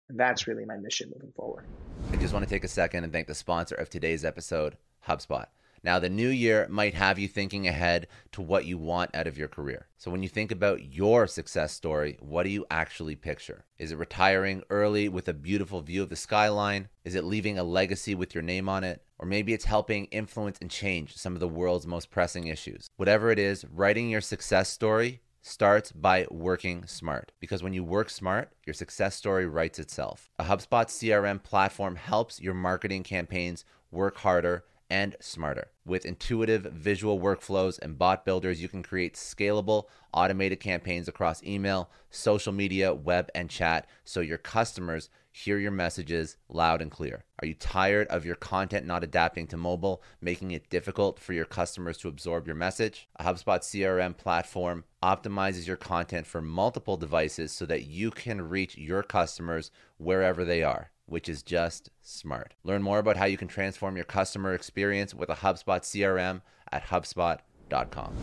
[0.10, 1.66] And that's really my mission moving forward.
[2.12, 4.76] I just want to take a second and thank the sponsor of today's episode,
[5.10, 5.47] HubSpot.
[5.84, 9.38] Now, the new year might have you thinking ahead to what you want out of
[9.38, 9.88] your career.
[9.97, 13.64] So, when you think about your success story, what do you actually picture?
[13.78, 16.89] Is it retiring early with a beautiful view of the skyline?
[17.05, 19.03] Is it leaving a legacy with your name on it?
[19.18, 22.89] Or maybe it's helping influence and change some of the world's most pressing issues.
[22.97, 27.32] Whatever it is, writing your success story starts by working smart.
[27.39, 30.30] Because when you work smart, your success story writes itself.
[30.38, 35.70] A HubSpot CRM platform helps your marketing campaigns work harder and smarter.
[35.86, 41.90] With intuitive visual workflows and bot builders, you can create scalable, automated campaigns across email,
[42.10, 47.24] social media, web, and chat so your customers hear your messages loud and clear.
[47.42, 51.46] Are you tired of your content not adapting to mobile, making it difficult for your
[51.46, 53.08] customers to absorb your message?
[53.18, 58.78] A HubSpot CRM platform optimizes your content for multiple devices so that you can reach
[58.78, 62.53] your customers wherever they are which is just smart.
[62.64, 66.41] Learn more about how you can transform your customer experience with a HubSpot CRM
[66.72, 68.16] at HubSpot.com.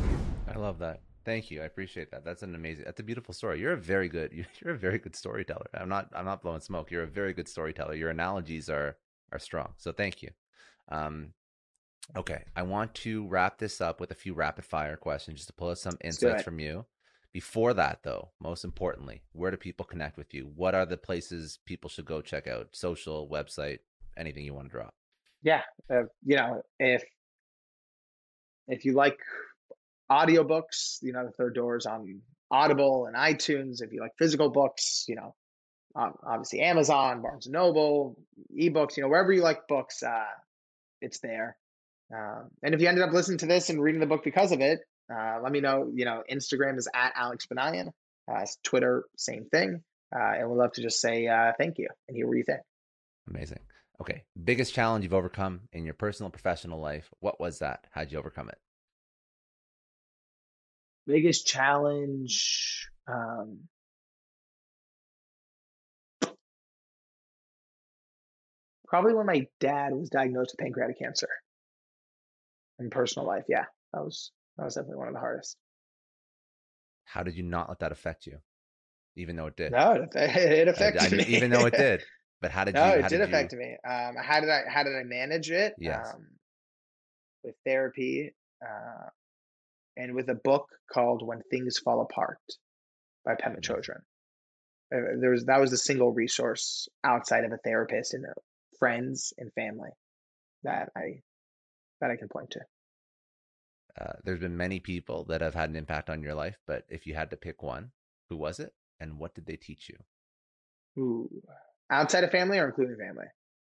[0.49, 1.01] I love that.
[1.24, 1.61] Thank you.
[1.61, 2.24] I appreciate that.
[2.24, 2.84] That's an amazing.
[2.84, 3.61] That's a beautiful story.
[3.61, 4.32] You're a very good.
[4.61, 5.66] You're a very good storyteller.
[5.74, 6.09] I'm not.
[6.14, 6.91] I'm not blowing smoke.
[6.91, 7.95] You're a very good storyteller.
[7.95, 8.97] Your analogies are
[9.32, 9.74] are strong.
[9.76, 10.30] So thank you.
[10.89, 11.32] Um,
[12.16, 15.55] okay, I want to wrap this up with a few rapid fire questions just to
[15.55, 16.87] pull out some insights from you.
[17.37, 20.51] Before that, though, most importantly, where do people connect with you?
[20.57, 22.68] What are the places people should go check out?
[22.72, 23.80] Social, website,
[24.16, 24.95] anything you want to drop?
[25.43, 25.61] Yeah,
[25.91, 27.05] uh, you know, if
[28.68, 29.18] if you like
[30.11, 33.82] audiobooks, you know, the third door is on Audible and iTunes.
[33.82, 35.34] If you like physical books, you know,
[35.95, 38.16] um, obviously Amazon, Barnes and Noble,
[38.59, 40.24] ebooks, you know, wherever you like books, uh,
[41.03, 41.59] it's there.
[42.11, 44.62] Um, and if you ended up listening to this and reading the book because of
[44.62, 44.80] it,
[45.12, 45.90] uh, let me know.
[45.94, 47.92] You know, Instagram is at Alex Banayan.
[48.30, 49.82] Uh, Twitter, same thing.
[50.14, 52.61] Uh, and we'd love to just say uh, thank you and hear what you think.
[53.28, 53.61] Amazing.
[54.00, 54.24] Okay.
[54.42, 57.09] Biggest challenge you've overcome in your personal professional life.
[57.20, 57.86] What was that?
[57.90, 58.59] How'd you overcome it?
[61.07, 62.88] Biggest challenge.
[63.09, 63.61] Um,
[68.86, 71.28] probably when my dad was diagnosed with pancreatic cancer
[72.78, 73.44] in personal life.
[73.48, 75.57] Yeah, that was that was definitely one of the hardest.
[77.04, 78.38] How did you not let that affect you,
[79.16, 79.72] even though it did?
[79.72, 81.24] No, it, it affected I, I, me.
[81.36, 82.02] Even though it did,
[82.40, 82.90] but how did no, you?
[82.90, 83.59] No, it did, did affect you...
[83.59, 83.76] me.
[83.88, 84.62] Um, how did I?
[84.68, 85.74] How did I manage it?
[85.78, 86.09] Yes.
[86.14, 86.26] Um,
[87.44, 89.09] with therapy, uh,
[89.96, 92.38] and with a book called "When Things Fall Apart"
[93.24, 93.72] by Pema mm-hmm.
[93.72, 94.00] Chodron.
[94.94, 98.32] Uh, there was that was the single resource outside of a therapist and uh,
[98.78, 99.90] friends and family
[100.62, 101.20] that I
[102.00, 102.61] that I can point to.
[103.99, 107.07] Uh, there's been many people that have had an impact on your life, but if
[107.07, 107.92] you had to pick one,
[108.28, 111.03] who was it, and what did they teach you?
[111.03, 111.30] Ooh,
[111.90, 113.26] outside of family or including family?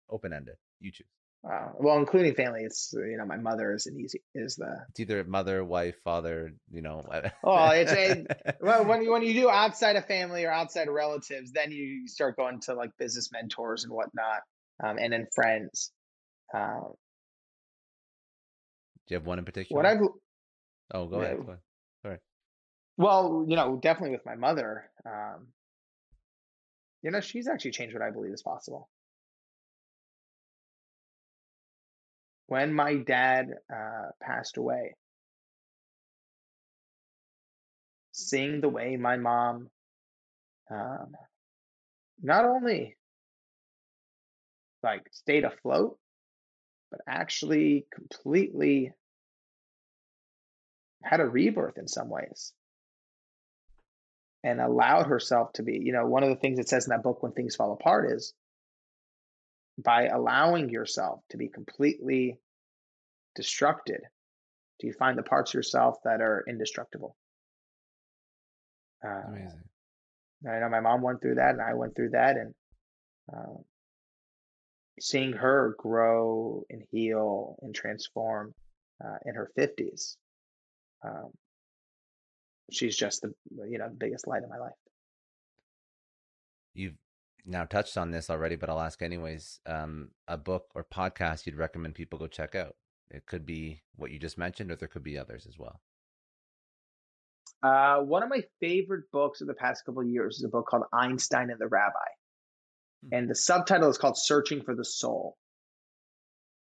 [0.10, 0.56] Open ended.
[0.80, 1.08] You choose.
[1.50, 4.86] Uh, well, including family, it's you know my mother is an easy is the.
[4.90, 6.54] It's either mother, wife, father.
[6.72, 7.04] You know.
[7.44, 8.26] oh, it's a
[8.60, 12.08] well when you when you do outside of family or outside of relatives, then you
[12.08, 14.42] start going to like business mentors and whatnot,
[14.84, 15.92] um, and then friends.
[16.54, 16.94] Um,
[19.08, 19.78] do you have one in particular?
[19.78, 20.02] What I've
[20.94, 21.38] oh, go ahead.
[21.38, 21.60] Go ahead.
[22.02, 22.18] Sorry.
[22.98, 24.90] Well, you know, definitely with my mother.
[25.06, 25.48] Um,
[27.02, 28.90] you know, she's actually changed what I believe is possible.
[32.48, 34.96] When my dad uh, passed away,
[38.12, 39.70] seeing the way my mom
[40.72, 41.12] um,
[42.22, 42.98] not only
[44.84, 45.98] like stayed afloat,
[46.92, 48.94] but actually completely
[51.04, 52.54] had a rebirth in some ways
[54.44, 55.80] and allowed herself to be.
[55.84, 58.12] You know, one of the things it says in that book, When Things Fall Apart,
[58.12, 58.34] is
[59.78, 62.40] by allowing yourself to be completely
[63.36, 64.00] destructed,
[64.80, 67.16] do you find the parts of yourself that are indestructible?
[69.06, 69.64] Uh, Amazing.
[70.48, 72.54] I know my mom went through that, and I went through that, and
[73.34, 73.54] uh,
[75.00, 78.54] seeing her grow and heal and transform
[79.04, 80.18] uh, in her fifties,
[81.04, 81.32] um,
[82.72, 83.34] she's just the
[83.70, 84.74] you know the biggest light in my life.
[86.74, 86.98] You've
[87.46, 89.60] now touched on this already, but I'll ask anyways.
[89.66, 92.76] Um, a book or podcast you'd recommend people go check out?
[93.10, 95.82] It could be what you just mentioned, or there could be others as well.
[97.64, 100.68] Uh, one of my favorite books of the past couple of years is a book
[100.68, 101.94] called Einstein and the Rabbi.
[103.12, 105.38] And the subtitle is called "Searching for the Soul."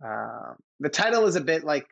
[0.06, 1.88] Uh, the title is a bit like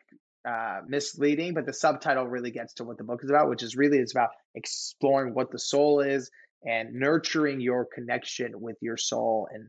[0.48, 3.76] uh, misleading, but the subtitle really gets to what the book is about, which is
[3.76, 6.30] really it's about exploring what the soul is
[6.64, 9.68] and nurturing your connection with your soul and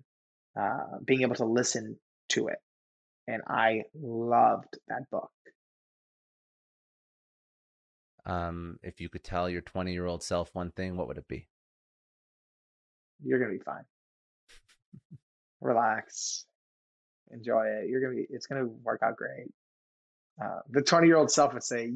[0.60, 1.98] uh, being able to listen
[2.30, 2.58] to it.
[3.28, 5.32] And I loved that book.
[8.26, 11.28] Um, if you could tell your 20 year old self one thing, what would it
[11.28, 11.48] be?
[13.24, 13.84] You're going to be fine.
[15.62, 16.46] Relax.
[17.32, 17.90] Enjoy it.
[17.90, 19.52] You're to be, it's to work out great.
[20.42, 21.92] Uh, the 20 year old self would say,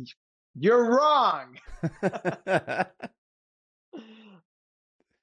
[0.56, 1.58] You're wrong.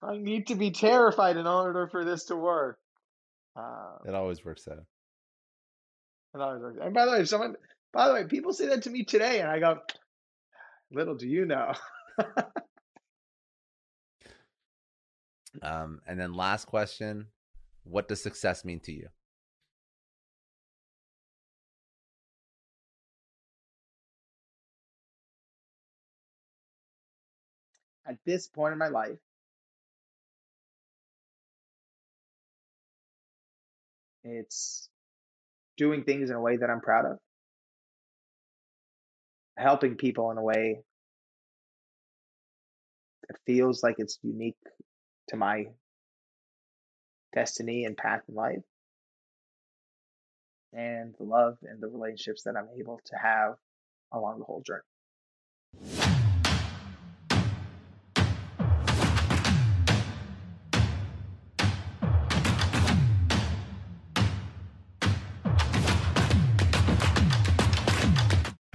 [0.00, 2.78] I need to be terrified in order for this to work.
[3.56, 4.84] Uh, it always works out.
[6.34, 6.78] It always works.
[6.80, 7.56] And by the way, if someone,
[7.92, 9.78] by the way, people say that to me today, and I go,
[10.92, 11.72] little do you know.
[15.62, 17.26] um, and then last question
[17.88, 19.08] What does success mean to you?
[28.08, 29.18] at this point in my life,
[34.24, 34.88] it's
[35.76, 37.18] doing things in a way that I'm proud of,
[39.56, 40.80] helping people in a way
[43.28, 44.56] that feels like it's unique
[45.28, 45.66] to my
[47.38, 48.64] destiny and path in life,
[50.72, 53.54] and the love and the relationships that I'm able to have
[54.12, 56.17] along the whole journey.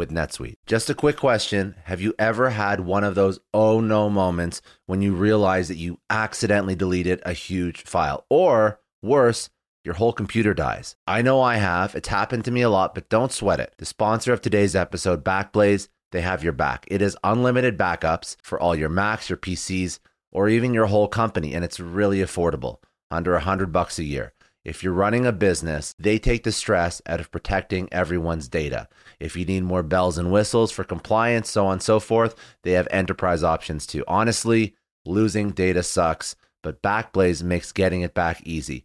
[0.00, 0.56] with NetSuite.
[0.66, 5.02] Just a quick question Have you ever had one of those oh no moments when
[5.02, 8.24] you realize that you accidentally deleted a huge file?
[8.30, 9.50] Or worse,
[9.84, 10.96] your whole computer dies.
[11.06, 11.94] I know I have.
[11.94, 13.74] It's happened to me a lot, but don't sweat it.
[13.76, 16.86] The sponsor of today's episode, Backblaze, they have your back.
[16.88, 20.00] It is unlimited backups for all your Macs, your PCs,
[20.32, 22.78] or even your whole company, and it's really affordable,
[23.10, 24.32] under a hundred bucks a year.
[24.62, 28.88] If you're running a business, they take the stress out of protecting everyone's data.
[29.20, 32.72] If you need more bells and whistles for compliance, so on and so forth, they
[32.72, 34.02] have enterprise options too.
[34.08, 38.84] Honestly, losing data sucks, but Backblaze makes getting it back easy.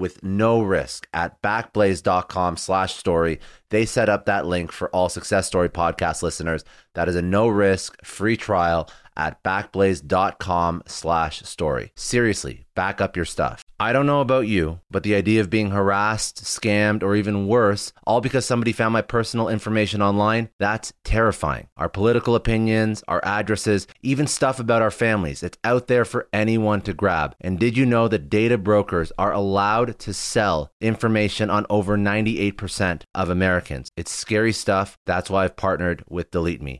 [0.00, 3.38] with no risk at backblaze.com slash story.
[3.68, 6.64] They set up that link for all Success Story podcast listeners.
[6.94, 11.92] That is a no risk free trial at backblaze.com slash story.
[11.94, 13.62] Seriously, back up your stuff.
[13.78, 17.94] I don't know about you, but the idea of being harassed, scammed, or even worse,
[18.06, 21.68] all because somebody found my personal information online, that's terrifying.
[21.78, 26.82] Our political opinions, our addresses, even stuff about our families, it's out there for anyone
[26.82, 27.34] to grab.
[27.40, 33.02] And did you know that data brokers are allowed to sell information on over 98%
[33.14, 33.88] of Americans?
[33.96, 34.98] It's scary stuff.
[35.06, 36.79] That's why I've partnered with Delete Me.